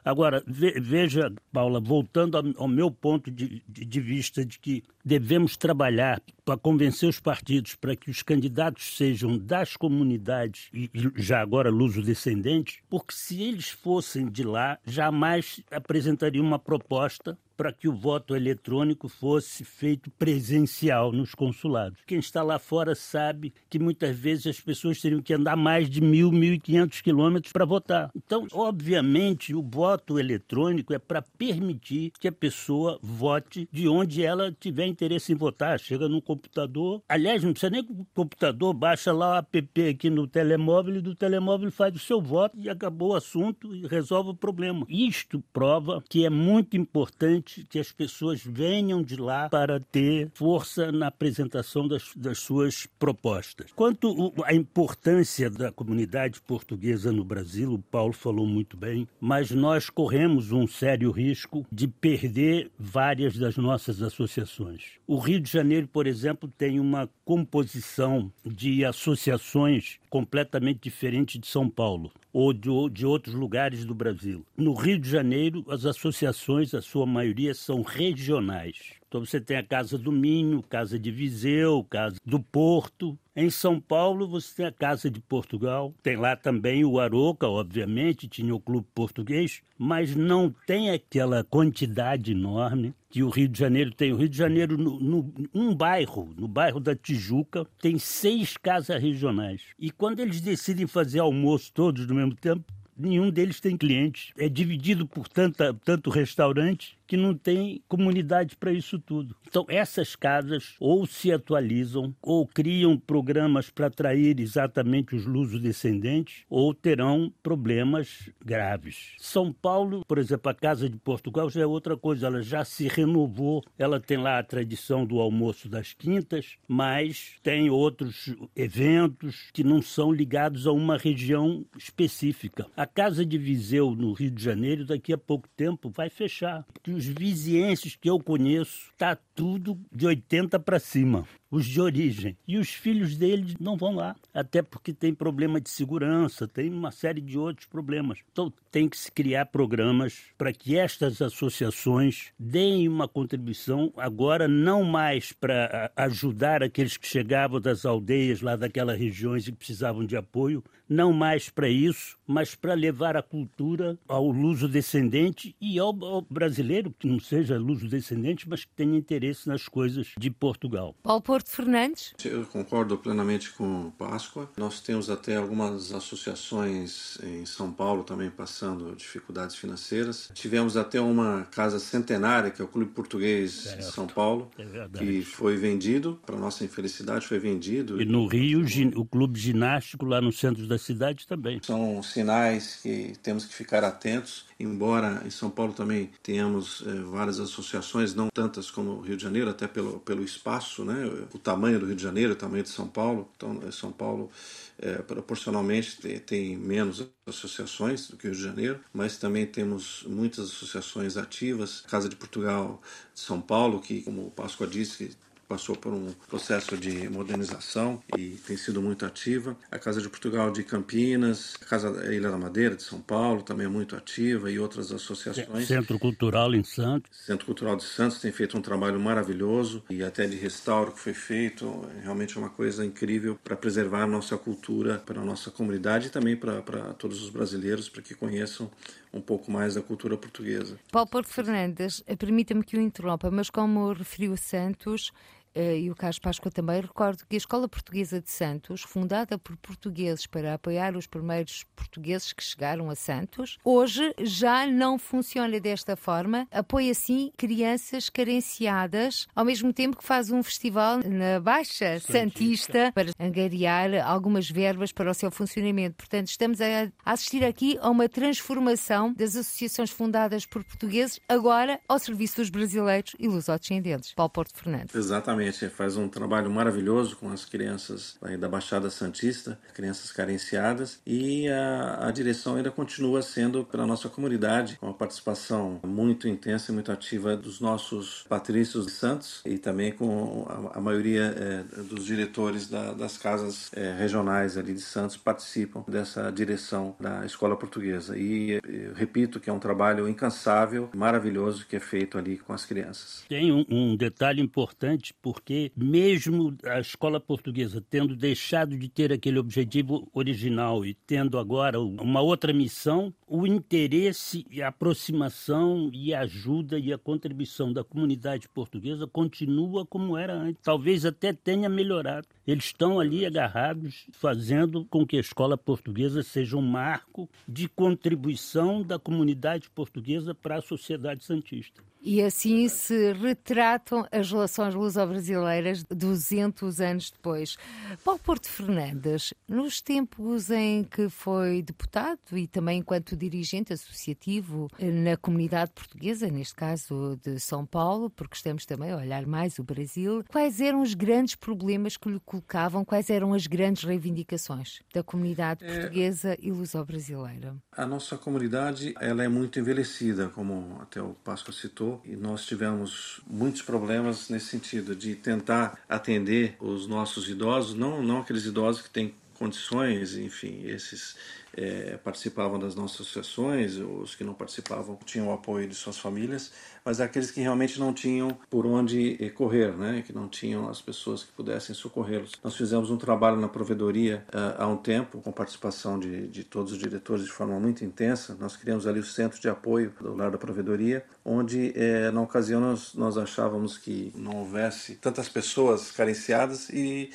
[0.04, 6.22] Agora, veja, Paula, voltando ao, meu ponto de, de, de vista de que devemos trabalhar
[6.44, 12.80] para convencer os partidos para que os candidatos sejam das comunidades e já agora luso-descendentes,
[12.90, 19.08] porque se eles fossem de lá, jamais apresentariam uma proposta para que o voto eletrônico
[19.08, 22.02] fosse feito presencial nos consulados.
[22.06, 26.02] Quem está lá fora sabe que muitas vezes as pessoas teriam que andar mais de
[26.02, 28.12] mil, mil e quinhentos quilômetros para votar.
[28.14, 34.52] Então, obviamente, o voto eletrônico é para permitir que a pessoa vote de onde ela
[34.52, 35.80] tiver interesse em votar.
[35.80, 40.28] Chega num computador, aliás, não precisa nem o computador, baixa lá o app aqui no
[40.28, 44.36] telemóvel e do telemóvel faz o seu voto e acabou o assunto e resolve o
[44.36, 44.86] problema.
[44.90, 50.92] Isto prova que é muito importante que as pessoas venham de lá para ter força
[50.92, 53.72] na apresentação das, das suas propostas.
[53.76, 59.90] Quanto à importância da comunidade portuguesa no Brasil, o Paulo falou muito bem, mas nós
[59.90, 64.94] corremos um sério risco de perder várias das nossas associações.
[65.06, 71.70] O Rio de Janeiro, por exemplo, tem uma composição de associações completamente diferente de São
[71.70, 74.44] Paulo ou de, de, outros lugares do Brasil.
[74.58, 78.96] No Rio de Janeiro, as associações, a sua maioria, são regionais.
[79.14, 83.16] Então você tem a Casa do Minho, Casa de Viseu, Casa do Porto.
[83.36, 88.28] Em São Paulo você tem a Casa de Portugal, tem lá também o Aroca, obviamente,
[88.28, 93.92] tinha o Clube Português, mas não tem aquela quantidade enorme que o Rio de Janeiro
[93.92, 94.12] tem.
[94.12, 99.00] O Rio de Janeiro, no, no, um bairro, no bairro da Tijuca, tem seis casas
[99.00, 99.62] regionais.
[99.78, 102.66] E quando eles decidem fazer almoço todos no mesmo tempo,
[102.98, 104.32] nenhum deles tem clientes.
[104.38, 109.36] É dividido por tanta, tanto restaurante que não tem comunidade para isso tudo.
[109.48, 116.74] Então, essas casas ou se atualizam ou criam programas para atrair exatamente os luso-descendentes ou
[116.74, 119.12] terão problemas graves.
[119.20, 122.88] São Paulo, por exemplo, a Casa de Portugal já é outra coisa, ela já se
[122.88, 129.64] renovou, ela tem lá a tradição do almoço das quintas, mas tem outros eventos que
[129.64, 132.66] não são ligados a uma região específica.
[132.76, 136.90] A Casa de Viseu, no Rio de Janeiro, daqui a pouco tempo vai fechar, porque
[136.90, 142.36] os vizienses que eu conheço, tá tudo de 80 para cima os de origem.
[142.48, 146.90] E os filhos deles não vão lá, até porque tem problema de segurança, tem uma
[146.90, 148.18] série de outros problemas.
[148.32, 154.84] Então tem que se criar programas para que estas associações deem uma contribuição, agora não
[154.84, 160.18] mais para ajudar aqueles que chegavam das aldeias lá daquelas regiões e que precisavam de
[160.18, 166.22] apoio, não mais para isso, mas para levar a cultura ao luso-descendente e ao, ao,
[166.22, 170.96] brasileiro, que não seja luso-descendente, mas que tenha interesse nas coisas de Portugal.
[171.02, 172.14] Paulo Porto Fernandes?
[172.24, 174.50] Eu concordo plenamente com Páscoa.
[174.58, 180.32] Nós temos até algumas associações em São Paulo também passando dificuldades financeiras.
[180.34, 185.24] Tivemos até uma casa centenária, que é o Clube Português de São Paulo, é que
[185.24, 188.02] foi vendido, para nossa infelicidade, foi vendido.
[188.02, 191.60] E no Rio, o Clube Ginástico, lá no centro da cidade, também.
[191.64, 197.40] São sinais que temos que ficar atentos embora em São Paulo também tenhamos é, várias
[197.40, 201.04] associações, não tantas como o Rio de Janeiro, até pelo, pelo espaço, né?
[201.34, 203.30] O tamanho do Rio de Janeiro, o tamanho de São Paulo.
[203.36, 204.30] Então, eh, São Paulo,
[204.78, 210.04] é, proporcionalmente, tem, tem, menos associações do que o Rio de Janeiro, mas também temos
[210.08, 211.82] muitas associações ativas.
[211.82, 212.82] Casa de Portugal
[213.14, 215.18] de São Paulo, que, como o Páscoa disse,
[215.54, 219.56] passou por um processo de modernização e tem sido muito ativa.
[219.70, 223.44] A Casa de Portugal de Campinas, a Casa da Ilha da Madeira de São Paulo
[223.44, 225.68] também é muito ativa e outras associações.
[225.68, 227.12] Centro Cultural em Santos.
[227.24, 231.14] Centro Cultural de Santos tem feito um trabalho maravilhoso e até de restauro que foi
[231.14, 231.88] feito.
[232.00, 236.10] É realmente uma coisa incrível para preservar a nossa cultura para a nossa comunidade e
[236.10, 238.72] também para, para todos os brasileiros, para que conheçam
[239.14, 240.80] um pouco mais da cultura portuguesa.
[240.92, 245.12] Paulo Porto Fernandes, permita-me que o interrompa, mas como referiu Santos,
[245.56, 250.26] e o Carlos Páscoa também, recordo que a Escola Portuguesa de Santos, fundada por portugueses
[250.26, 256.48] para apoiar os primeiros portugueses que chegaram a Santos, hoje já não funciona desta forma.
[256.52, 263.12] Apoia, sim, crianças carenciadas, ao mesmo tempo que faz um festival na Baixa Santista para
[263.20, 265.98] angariar algumas verbas para o seu funcionamento.
[265.98, 272.00] Portanto, estamos a assistir aqui a uma transformação das associações fundadas por portugueses, agora ao
[272.00, 274.14] serviço dos brasileiros e lusodescendentes.
[274.14, 274.96] Paulo Porto Fernandes.
[274.96, 281.48] Exatamente realmente faz um trabalho maravilhoso com as crianças da Baixada Santista, crianças carenciadas, e
[281.50, 286.74] a, a direção ainda continua sendo pela nossa comunidade, com a participação muito intensa e
[286.74, 292.06] muito ativa dos nossos patrícios de Santos e também com a, a maioria é, dos
[292.06, 298.18] diretores da, das casas é, regionais ali de Santos participam dessa direção da escola portuguesa.
[298.18, 298.60] E
[298.96, 303.24] repito que é um trabalho incansável, maravilhoso que é feito ali com as crianças.
[303.28, 309.12] Tem um, um detalhe importante por porque mesmo a escola portuguesa tendo deixado de ter
[309.12, 316.14] aquele objetivo original e tendo agora uma outra missão, o interesse e a aproximação e
[316.14, 320.62] a ajuda e a contribuição da comunidade portuguesa continua como era antes.
[320.62, 322.28] Talvez até tenha melhorado.
[322.46, 328.84] Eles estão ali agarrados, fazendo com que a escola portuguesa seja um marco de contribuição
[328.84, 331.82] da comunidade portuguesa para a sociedade santista.
[332.06, 337.56] E assim se retratam as relações luso-brasileiras 200 anos depois.
[338.04, 345.16] Paulo Porto Fernandes, nos tempos em que foi deputado e também enquanto dirigente associativo na
[345.16, 350.26] comunidade portuguesa, neste caso de São Paulo, porque estamos também a olhar mais o Brasil,
[350.30, 355.64] quais eram os grandes problemas que lhe colocavam, quais eram as grandes reivindicações da comunidade
[355.64, 355.74] é.
[355.74, 356.38] portuguesa é...
[356.42, 357.56] e luso-brasileira?
[357.72, 363.22] A nossa comunidade ela é muito envelhecida, como até o Páscoa citou e nós tivemos
[363.28, 368.90] muitos problemas nesse sentido de tentar atender os nossos idosos, não, não aqueles idosos que
[368.90, 371.18] têm condições, enfim, esses
[371.56, 376.52] é, participavam das nossas associações, os que não participavam tinham o apoio de suas famílias,
[376.86, 380.04] mas aqueles que realmente não tinham por onde eh, correr, né?
[380.06, 382.34] que não tinham as pessoas que pudessem socorrê-los.
[382.44, 386.74] Nós fizemos um trabalho na provedoria uh, há um tempo, com participação de, de todos
[386.74, 388.36] os diretores de forma muito intensa.
[388.40, 392.60] Nós criamos ali o centro de apoio do lar da provedoria, onde eh, na ocasião
[392.60, 397.10] nós, nós achávamos que não houvesse tantas pessoas carenciadas e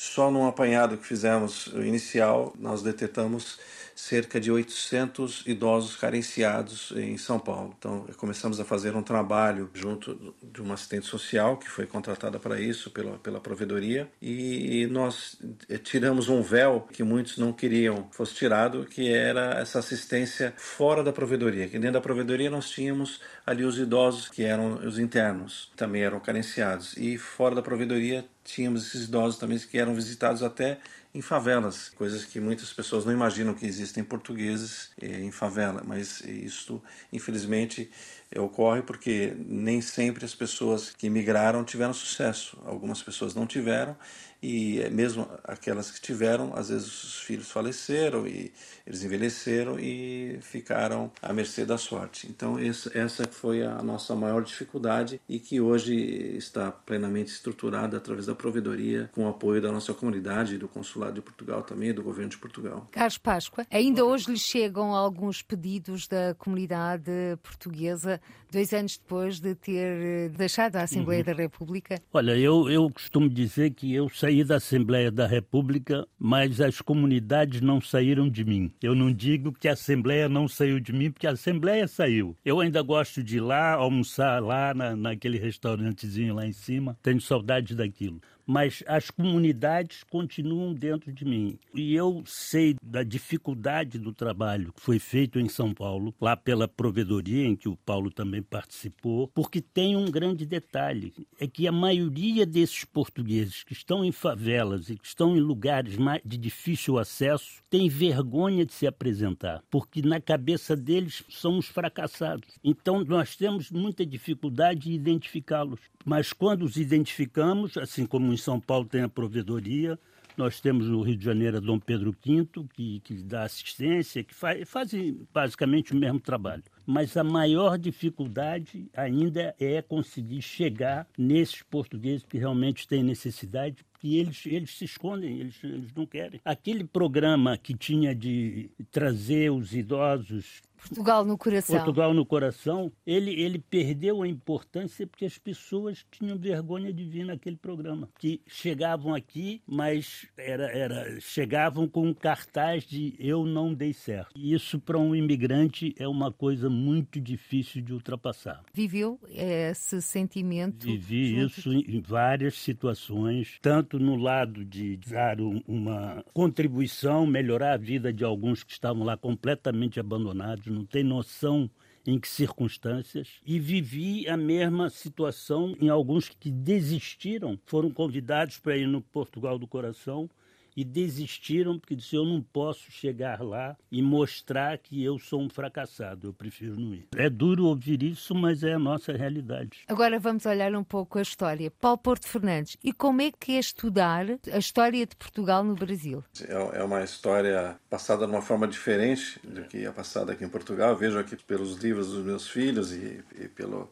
[0.00, 3.58] só num apanhado que fizemos inicial nós detectamos
[4.00, 7.74] cerca de 800 idosos carenciados em São Paulo.
[7.78, 12.58] Então, começamos a fazer um trabalho junto de uma assistente social que foi contratada para
[12.58, 18.34] isso pela, pela provedoria e nós eh, tiramos um véu que muitos não queriam fosse
[18.34, 21.68] tirado, que era essa assistência fora da provedoria.
[21.68, 26.18] Que dentro da provedoria nós tínhamos ali os idosos que eram os internos, também eram
[26.18, 30.78] carenciados e fora da provedoria tínhamos esses idosos também que eram visitados até
[31.12, 36.20] em favelas, coisas que muitas pessoas não imaginam que existem portugueses eh, em favela, mas
[36.20, 36.80] isso
[37.12, 37.90] infelizmente
[38.36, 42.56] ocorre porque nem sempre as pessoas que migraram tiveram sucesso.
[42.64, 43.96] Algumas pessoas não tiveram
[44.42, 48.52] e mesmo aquelas que tiveram, às vezes os filhos faleceram e
[48.86, 52.26] eles envelheceram e ficaram à mercê da sorte.
[52.28, 55.94] Então essa foi a nossa maior dificuldade e que hoje
[56.36, 61.22] está plenamente estruturada através da provedoria com o apoio da nossa comunidade, do consulado de
[61.22, 62.88] Portugal também, do governo de Portugal.
[62.92, 67.10] Carlos Páscoa, ainda hoje lhe chegam alguns pedidos da comunidade
[67.42, 68.20] portuguesa
[68.50, 71.26] dois anos depois de ter deixado a Assembleia uhum.
[71.26, 72.02] da República?
[72.12, 77.60] Olha, eu, eu costumo dizer que eu saí da Assembleia da República, mas as comunidades
[77.60, 78.70] não saíram de mim.
[78.80, 82.36] Eu não digo que a Assembleia não saiu de mim, porque a Assembleia saiu.
[82.44, 86.96] Eu ainda gosto de ir lá, almoçar lá na, naquele restaurantezinho lá em cima.
[87.02, 88.20] Tenho saudade daquilo
[88.50, 91.56] mas as comunidades continuam dentro de mim.
[91.72, 96.66] E eu sei da dificuldade do trabalho que foi feito em São Paulo, lá pela
[96.66, 101.72] provedoria, em que o Paulo também participou, porque tem um grande detalhe: é que a
[101.72, 107.62] maioria desses portugueses que estão em favelas e que estão em lugares de difícil acesso
[107.70, 112.58] tem vergonha de se apresentar, porque na cabeça deles são os fracassados.
[112.64, 115.78] Então nós temos muita dificuldade de identificá-los.
[116.04, 119.98] Mas quando os identificamos, assim como em São Paulo tem a provedoria,
[120.36, 124.34] nós temos no Rio de Janeiro a Dom Pedro V, que, que dá assistência, que
[124.34, 124.90] faz, faz
[125.32, 126.62] basicamente o mesmo trabalho.
[126.86, 134.18] Mas a maior dificuldade ainda é conseguir chegar nesses portugueses que realmente têm necessidade, que
[134.18, 136.40] eles, eles se escondem, eles, eles não querem.
[136.44, 141.76] Aquele programa que tinha de trazer os idosos Portugal no coração.
[141.76, 147.24] Portugal no coração, ele, ele perdeu a importância porque as pessoas tinham vergonha de vir
[147.24, 148.08] naquele programa.
[148.18, 154.30] Que chegavam aqui, mas era, era chegavam com um cartaz de eu não dei certo.
[154.34, 158.62] E isso para um imigrante é uma coisa muito difícil de ultrapassar.
[158.72, 160.86] Viveu esse sentimento?
[160.86, 168.12] Vivi isso em várias situações, tanto no lado de dar uma contribuição, melhorar a vida
[168.12, 171.70] de alguns que estavam lá completamente abandonados não tem noção
[172.06, 178.76] em que circunstâncias, e vivi a mesma situação em alguns que desistiram, foram convidados para
[178.76, 180.28] ir no Portugal do Coração
[180.76, 185.48] e desistiram porque disseram eu não posso chegar lá e mostrar que eu sou um
[185.48, 187.06] fracassado, eu prefiro não ir.
[187.16, 189.84] É duro ouvir isso, mas é a nossa realidade.
[189.88, 191.70] Agora vamos olhar um pouco a história.
[191.70, 196.22] Paulo Porto Fernandes, e como é que é estudar a história de Portugal no Brasil?
[196.46, 200.48] É, é uma história passada de uma forma diferente do que é passada aqui em
[200.48, 200.90] Portugal.
[200.90, 203.90] Eu vejo aqui pelos livros dos meus filhos e, e pelo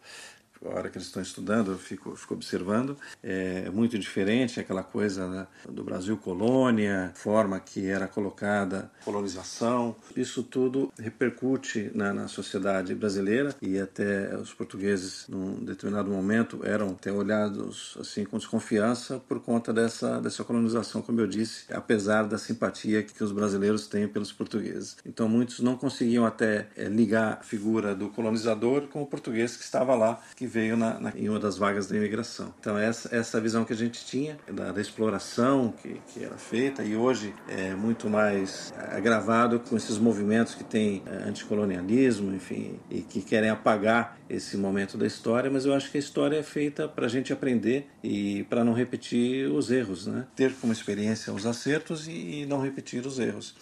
[0.65, 5.27] a hora que eles estão estudando, eu fico, fico observando, é muito diferente aquela coisa
[5.29, 9.97] né, do Brasil colônia, forma que era colocada colonização.
[10.17, 16.91] Isso tudo repercute na, na sociedade brasileira e até os portugueses, num determinado momento, eram
[16.91, 22.39] até olhados assim com desconfiança por conta dessa, dessa colonização, como eu disse, apesar da
[22.39, 24.97] simpatia que os brasileiros têm pelos portugueses.
[25.07, 29.63] Então muitos não conseguiam até é, ligar a figura do colonizador com o português que
[29.63, 32.53] estava lá, que veio na, na, em uma das vagas da imigração.
[32.59, 36.83] Então essa essa visão que a gente tinha da, da exploração que, que era feita
[36.83, 43.03] e hoje é muito mais agravado com esses movimentos que tem é, anticolonialismo, enfim, e
[43.03, 46.89] que querem apagar esse momento da história, mas eu acho que a história é feita
[46.89, 50.27] para a gente aprender e para não repetir os erros, né?
[50.35, 53.55] Ter como experiência os acertos e, e não repetir os erros.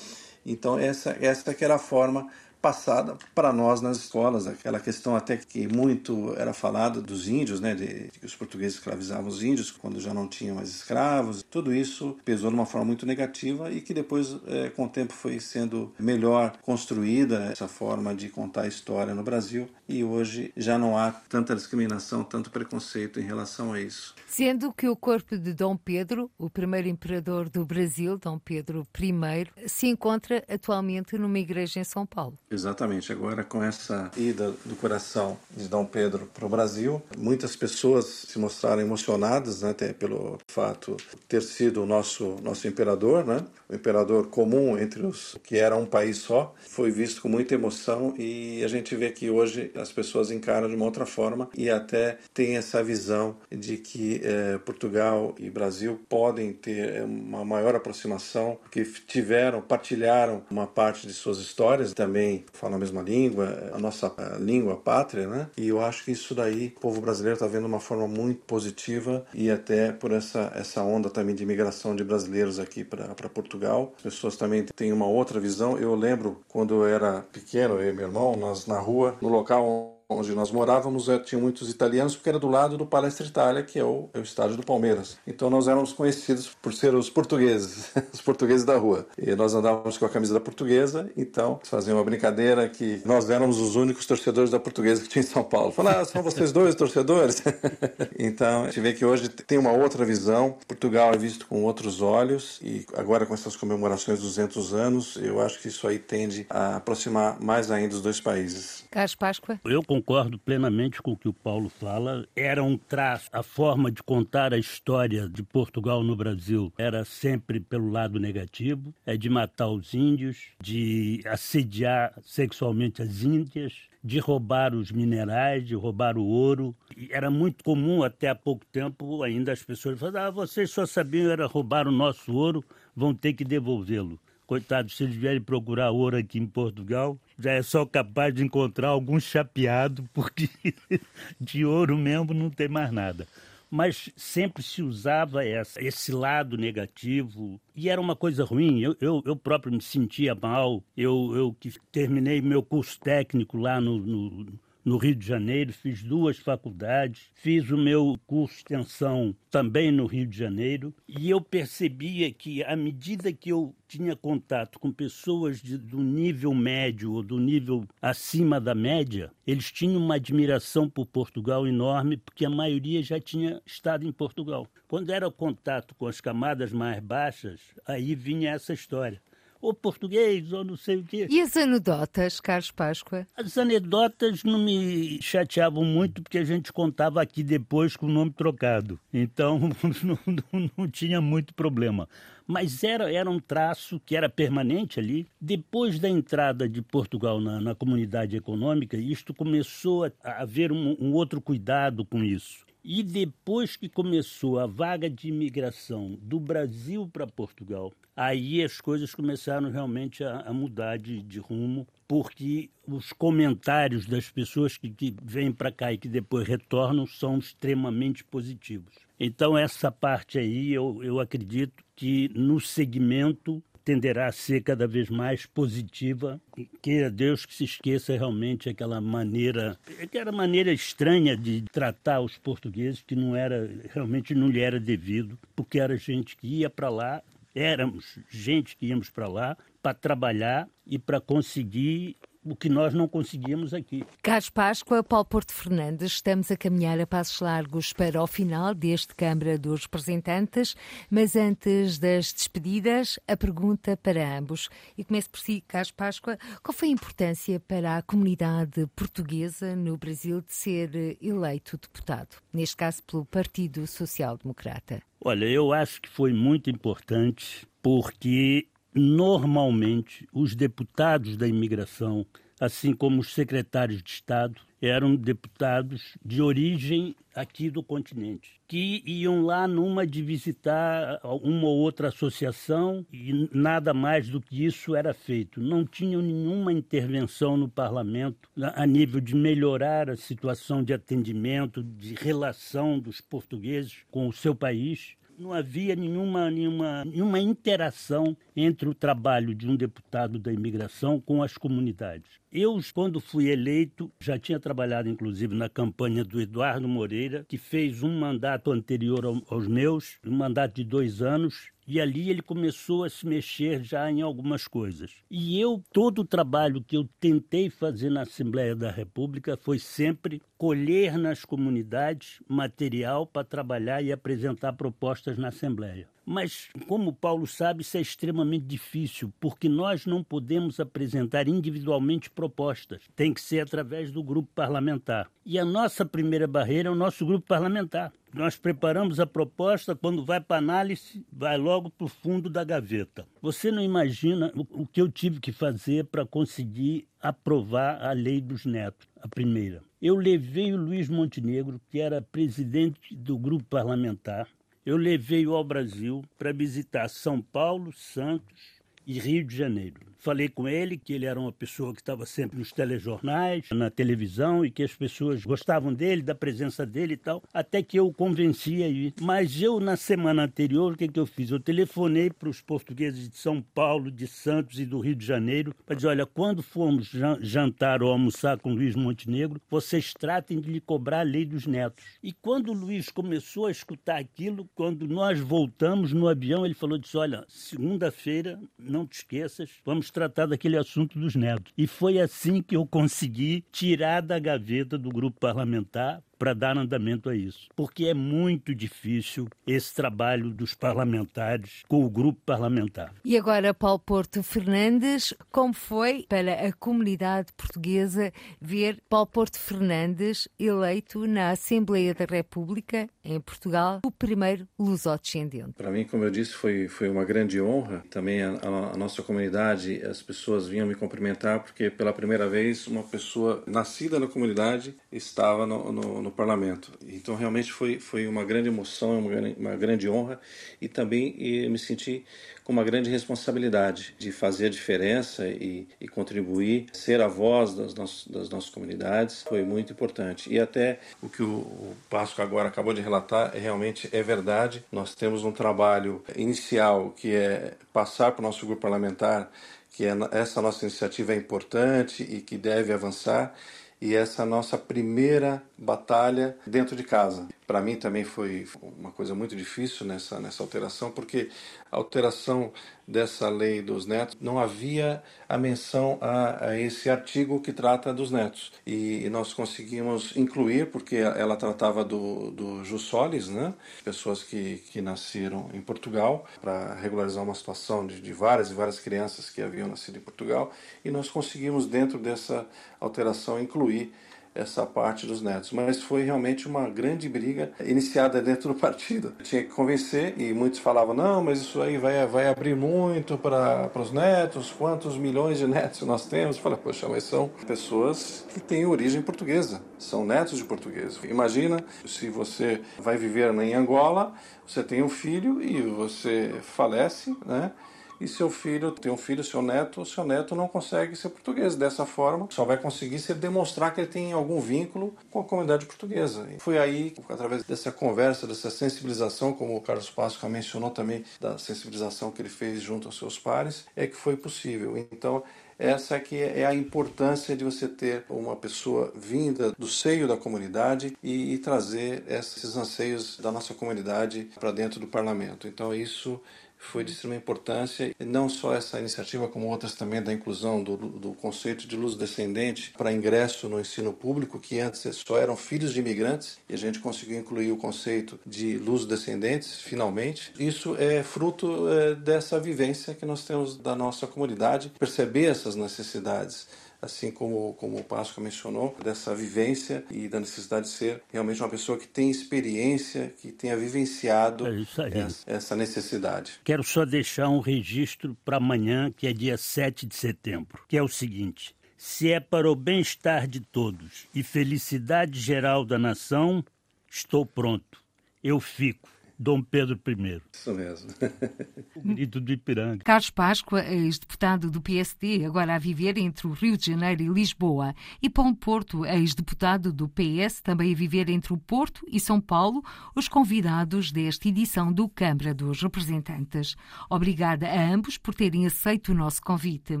[0.44, 2.28] Então essa essa que era a forma
[2.60, 7.74] passada para nós nas escolas, aquela questão até que muito era falado dos índios, né,
[7.74, 11.44] de, que os portugueses escravizavam os índios quando já não tinham mais escravos.
[11.48, 15.12] Tudo isso pesou de uma forma muito negativa e que depois, é, com o tempo,
[15.12, 20.76] foi sendo melhor construída essa forma de contar a história no Brasil e hoje já
[20.78, 24.14] não há tanta discriminação, tanto preconceito em relação a isso.
[24.26, 29.68] Sendo que o corpo de Dom Pedro, o primeiro imperador do Brasil, Dom Pedro I,
[29.68, 32.38] se encontra atualmente numa igreja em São Paulo.
[32.50, 33.12] Exatamente.
[33.12, 38.38] Agora, com essa ida do coração de Dom Pedro para o Brasil, muitas pessoas se
[38.38, 43.74] mostraram emocionadas, né, até pelo fato de ter sido o nosso, nosso imperador, né, o
[43.74, 48.64] imperador comum entre os que era um país só, foi visto com muita emoção e
[48.64, 52.56] a gente vê que hoje as pessoas encaram de uma outra forma e até tem
[52.56, 58.84] essa visão de que eh, Portugal e Brasil podem ter eh, uma maior aproximação, que
[58.84, 64.76] tiveram, partilharam uma parte de suas histórias também falam a mesma língua, a nossa língua
[64.76, 65.48] pátria, né?
[65.56, 69.24] E eu acho que isso daí o povo brasileiro está vendo uma forma muito positiva
[69.34, 73.92] e até por essa, essa onda também de imigração de brasileiros aqui para Portugal.
[73.96, 75.78] As pessoas também têm uma outra visão.
[75.78, 79.97] Eu lembro quando eu era pequeno, eu e meu irmão, nós na rua, no local
[80.10, 83.78] onde nós morávamos é, tinha muitos italianos porque era do lado do Palestra Itália, que
[83.78, 85.18] é o, é o estádio do Palmeiras.
[85.26, 89.06] Então nós éramos conhecidos por ser os portugueses, os portugueses da rua.
[89.18, 93.58] E nós andávamos com a camisa da portuguesa, então fazia uma brincadeira que nós éramos
[93.58, 95.72] os únicos torcedores da portuguesa que tinha em São Paulo.
[95.72, 97.42] Falaram, ah, são vocês dois torcedores?
[98.18, 100.56] então a gente vê que hoje tem uma outra visão.
[100.66, 105.40] Portugal é visto com outros olhos e agora com essas comemorações dos 200 anos, eu
[105.40, 108.84] acho que isso aí tende a aproximar mais ainda os dois países.
[108.90, 109.60] Carlos Páscoa?
[109.64, 112.26] Eu concordo plenamente com o que o Paulo fala.
[112.34, 117.60] Era um traço, a forma de contar a história de Portugal no Brasil era sempre
[117.60, 124.74] pelo lado negativo, é de matar os índios, de assediar sexualmente as índias, de roubar
[124.74, 126.74] os minerais, de roubar o ouro.
[126.96, 130.86] E era muito comum até há pouco tempo ainda as pessoas falarem: ah, vocês só
[130.86, 132.64] sabiam era roubar o nosso ouro,
[132.94, 134.18] vão ter que devolvê-lo.
[134.48, 138.88] Coitados, se eles vierem procurar ouro aqui em Portugal, já é só capaz de encontrar
[138.88, 140.48] algum chapeado, porque
[141.38, 143.28] de ouro mesmo não tem mais nada.
[143.70, 148.80] Mas sempre se usava essa, esse lado negativo e era uma coisa ruim.
[148.80, 150.82] Eu, eu, eu próprio me sentia mal.
[150.96, 156.02] Eu, eu que terminei meu curso técnico lá no, no no Rio de Janeiro, fiz
[156.02, 161.42] duas faculdades, fiz o meu curso de extensão também no Rio de Janeiro, e eu
[161.42, 167.22] percebia que, à medida que eu tinha contato com pessoas de, do nível médio ou
[167.22, 173.02] do nível acima da média, eles tinham uma admiração por Portugal enorme, porque a maioria
[173.02, 174.66] já tinha estado em Portugal.
[174.86, 179.20] Quando era contato com as camadas mais baixas, aí vinha essa história
[179.60, 181.26] ou português, ou não sei o quê.
[181.30, 183.26] E as anedotas, Carlos Páscoa?
[183.36, 188.30] As anedotas não me chateavam muito, porque a gente contava aqui depois com o nome
[188.30, 188.98] trocado.
[189.12, 189.58] Então
[190.02, 192.08] não, não, não tinha muito problema.
[192.46, 195.26] Mas era, era um traço que era permanente ali.
[195.38, 200.96] Depois da entrada de Portugal na, na comunidade econômica, isto começou a, a haver um,
[200.98, 202.67] um outro cuidado com isso.
[202.90, 209.14] E depois que começou a vaga de imigração do Brasil para Portugal, aí as coisas
[209.14, 215.14] começaram realmente a, a mudar de, de, rumo, porque os comentários das pessoas que, que
[215.22, 218.94] vêm para cá e que depois retornam são extremamente positivos.
[219.20, 225.08] Então, essa parte aí eu, eu acredito que no segmento tenderá a ser cada vez
[225.08, 226.38] mais positiva.
[226.82, 233.02] Queira Deus que se esqueça realmente aquela maneira, aquela maneira estranha de tratar os portugueses
[233.02, 237.22] que não era realmente não lhe era devido, porque era gente que ia para lá
[237.54, 242.14] éramos gente que íamos para lá para trabalhar e para conseguir
[242.44, 244.04] o que nós não conseguimos aqui.
[244.22, 249.14] Carlos Páscoa, Paulo Porto Fernandes, estamos a caminhar a passos largos para o final deste
[249.14, 250.74] Câmara dos Representantes,
[251.10, 254.68] mas antes das despedidas, a pergunta para ambos.
[254.96, 259.96] E começo por si, Carlos Páscoa, qual foi a importância para a comunidade portuguesa no
[259.96, 265.02] Brasil de ser eleito deputado, neste caso pelo Partido Social Democrata?
[265.20, 272.26] Olha, eu acho que foi muito importante porque normalmente os deputados da imigração,
[272.60, 279.42] assim como os secretários de Estado, eram deputados de origem aqui do continente, que iam
[279.42, 285.14] lá numa de visitar uma ou outra associação e nada mais do que isso era
[285.14, 285.60] feito.
[285.60, 292.14] Não tinham nenhuma intervenção no parlamento a nível de melhorar a situação de atendimento, de
[292.14, 298.94] relação dos portugueses com o seu país não havia nenhuma, nenhuma, nenhuma interação entre o
[298.94, 302.28] trabalho de um deputado da imigração com as comunidades.
[302.50, 308.02] Eu, quando fui eleito, já tinha trabalhado inclusive na campanha do Eduardo Moreira, que fez
[308.02, 313.08] um mandato anterior aos meus, um mandato de dois anos, E ali ele começou a
[313.08, 315.10] se mexer já em algumas coisas.
[315.30, 320.42] E eu, todo o trabalho que eu tentei fazer na Assembleia da República foi sempre
[320.58, 326.06] colher nas comunidades material para trabalhar e apresentar propostas na Assembleia.
[326.30, 333.00] Mas, como Paulo sabe, isso é extremamente difícil, porque nós não podemos apresentar individualmente propostas.
[333.16, 335.30] Tem que ser através do grupo parlamentar.
[335.42, 338.12] E a nossa primeira barreira é o nosso grupo parlamentar.
[338.34, 343.26] Nós preparamos a proposta, quando vai para análise, vai logo para o fundo da gaveta.
[343.40, 348.66] Você não imagina o que eu tive que fazer para conseguir aprovar a lei dos
[348.66, 349.82] netos, a primeira.
[350.00, 354.46] Eu levei o Luiz Montenegro, que era presidente do grupo parlamentar,
[354.88, 360.07] eu levei-o ao Brasil para visitar São Paulo, Santos e Rio de Janeiro.
[360.18, 364.64] Falei com ele que ele era uma pessoa que estava sempre nos telejornais, na televisão
[364.64, 368.12] e que as pessoas gostavam dele, da presença dele e tal, até que eu o
[368.12, 369.14] convenci a ir.
[369.20, 371.50] Mas eu, na semana anterior, o que, que eu fiz?
[371.50, 375.74] Eu telefonei para os portugueses de São Paulo, de Santos e do Rio de Janeiro
[375.86, 377.10] para dizer: olha, quando formos
[377.40, 382.04] jantar ou almoçar com Luiz Montenegro, vocês tratem de lhe cobrar a lei dos netos.
[382.22, 386.98] E quando o Luiz começou a escutar aquilo, quando nós voltamos no avião, ele falou:
[386.98, 391.72] disse, olha, segunda-feira, não te esqueças, vamos tratar daquele assunto dos netos.
[391.76, 397.28] E foi assim que eu consegui tirar da gaveta do grupo parlamentar para dar andamento
[397.28, 397.68] a isso.
[397.74, 403.12] Porque é muito difícil esse trabalho dos parlamentares com o grupo parlamentar.
[403.24, 410.48] E agora, Paulo Porto Fernandes, como foi para a comunidade portuguesa ver Paulo Porto Fernandes
[410.58, 415.72] eleito na Assembleia da República, em Portugal, o primeiro lusodescendente?
[415.76, 418.02] Para mim, como eu disse, foi, foi uma grande honra.
[418.10, 422.86] Também a, a, a nossa comunidade, as pessoas vinham me cumprimentar, porque pela primeira vez
[422.86, 426.92] uma pessoa nascida na comunidade estava no, no, no parlamento.
[427.06, 430.40] Então realmente foi, foi uma grande emoção, uma, uma grande honra
[430.80, 432.24] e também e me senti
[432.62, 437.94] com uma grande responsabilidade de fazer a diferença e, e contribuir, ser a voz das,
[437.94, 440.52] nossas, das nossas comunidades foi muito importante.
[440.52, 444.84] E até o que o, o Pasco agora acabou de relatar é, realmente é verdade.
[444.92, 449.50] Nós temos um trabalho inicial que é passar para o nosso grupo parlamentar
[449.94, 453.52] que é, essa nossa iniciativa é importante e que deve avançar
[454.00, 457.48] e essa nossa primeira batalha dentro de casa.
[457.66, 458.66] Para mim também foi
[458.98, 461.50] uma coisa muito difícil nessa, nessa alteração, porque
[461.90, 462.72] a alteração
[463.08, 468.30] dessa lei dos netos não havia a menção a, a esse artigo que trata dos
[468.30, 468.70] netos.
[468.86, 473.72] E, e, nós conseguimos incluir, porque ela tratava do, do jus solis, né?
[474.04, 479.00] pessoas que, que nasceram em Portugal, para regularizar uma situação de, de várias e várias
[479.00, 480.70] crianças que haviam nascido em Portugal,
[481.02, 482.66] e nós conseguimos, dentro dessa
[483.00, 484.12] alteração, incluir
[484.58, 485.72] essa parte dos netos.
[485.72, 489.32] Mas foi realmente uma grande briga iniciada dentro do partido.
[489.42, 493.90] Tinha que convencer e muitos falavam: não, mas isso aí vai, vai abrir muito para
[493.94, 496.56] os netos, quantos milhões de netos nós temos?
[496.56, 501.18] Eu falei: poxa, mas são pessoas que têm origem portuguesa, são netos de portugueses.
[501.24, 504.32] Imagina se você vai viver em Angola,
[504.66, 507.72] você tem um filho e você falece, né?
[508.20, 511.76] E seu filho tem um filho, seu neto, seu neto não consegue ser português.
[511.76, 515.86] Dessa forma, só vai conseguir se demonstrar que ele tem algum vínculo com a comunidade
[515.86, 516.48] portuguesa.
[516.54, 521.58] E foi aí, através dessa conversa, dessa sensibilização, como o Carlos Páscoa mencionou também, da
[521.58, 524.96] sensibilização que ele fez junto aos seus pares, é que foi possível.
[524.96, 525.42] Então,
[525.78, 530.36] essa é que é a importância de você ter uma pessoa vinda do seio da
[530.36, 535.68] comunidade e, e trazer esses anseios da nossa comunidade para dentro do parlamento.
[535.68, 536.40] Então isso
[536.78, 541.32] foi de extrema importância, não só essa iniciativa, como outras também da inclusão do, do
[541.34, 546.00] conceito de luz descendente para ingresso no ensino público, que antes só eram filhos de
[546.00, 550.52] imigrantes, e a gente conseguiu incluir o conceito de luz descendentes, finalmente.
[550.58, 556.66] Isso é fruto é, dessa vivência que nós temos da nossa comunidade, perceber essas necessidades
[557.00, 561.68] assim como, como o Páscoa mencionou, dessa vivência e da necessidade de ser realmente uma
[561.68, 564.80] pessoa que tem experiência, que tenha vivenciado é
[565.18, 566.60] essa, essa necessidade.
[566.64, 571.02] Quero só deixar um registro para amanhã, que é dia 7 de setembro, que é
[571.02, 571.74] o seguinte.
[571.96, 576.64] Se é para o bem-estar de todos e felicidade geral da nação,
[577.10, 578.00] estou pronto.
[578.42, 579.08] Eu fico.
[579.38, 580.42] Dom Pedro I.
[580.52, 581.10] Isso mesmo.
[581.96, 583.04] o grito do Ipiranga.
[583.04, 587.94] Carlos Páscoa, ex-deputado do PSD, agora a viver entre o Rio de Janeiro e Lisboa.
[588.20, 592.82] E Paulo Porto, ex-deputado do PS, também a viver entre o Porto e São Paulo,
[593.14, 596.74] os convidados desta edição do Câmara dos Representantes.
[597.08, 600.00] Obrigada a ambos por terem aceito o nosso convite.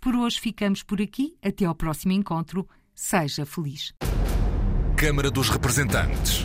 [0.00, 1.36] Por hoje ficamos por aqui.
[1.42, 2.68] Até ao próximo encontro.
[2.94, 3.92] Seja feliz.
[4.96, 6.44] Câmara dos Representantes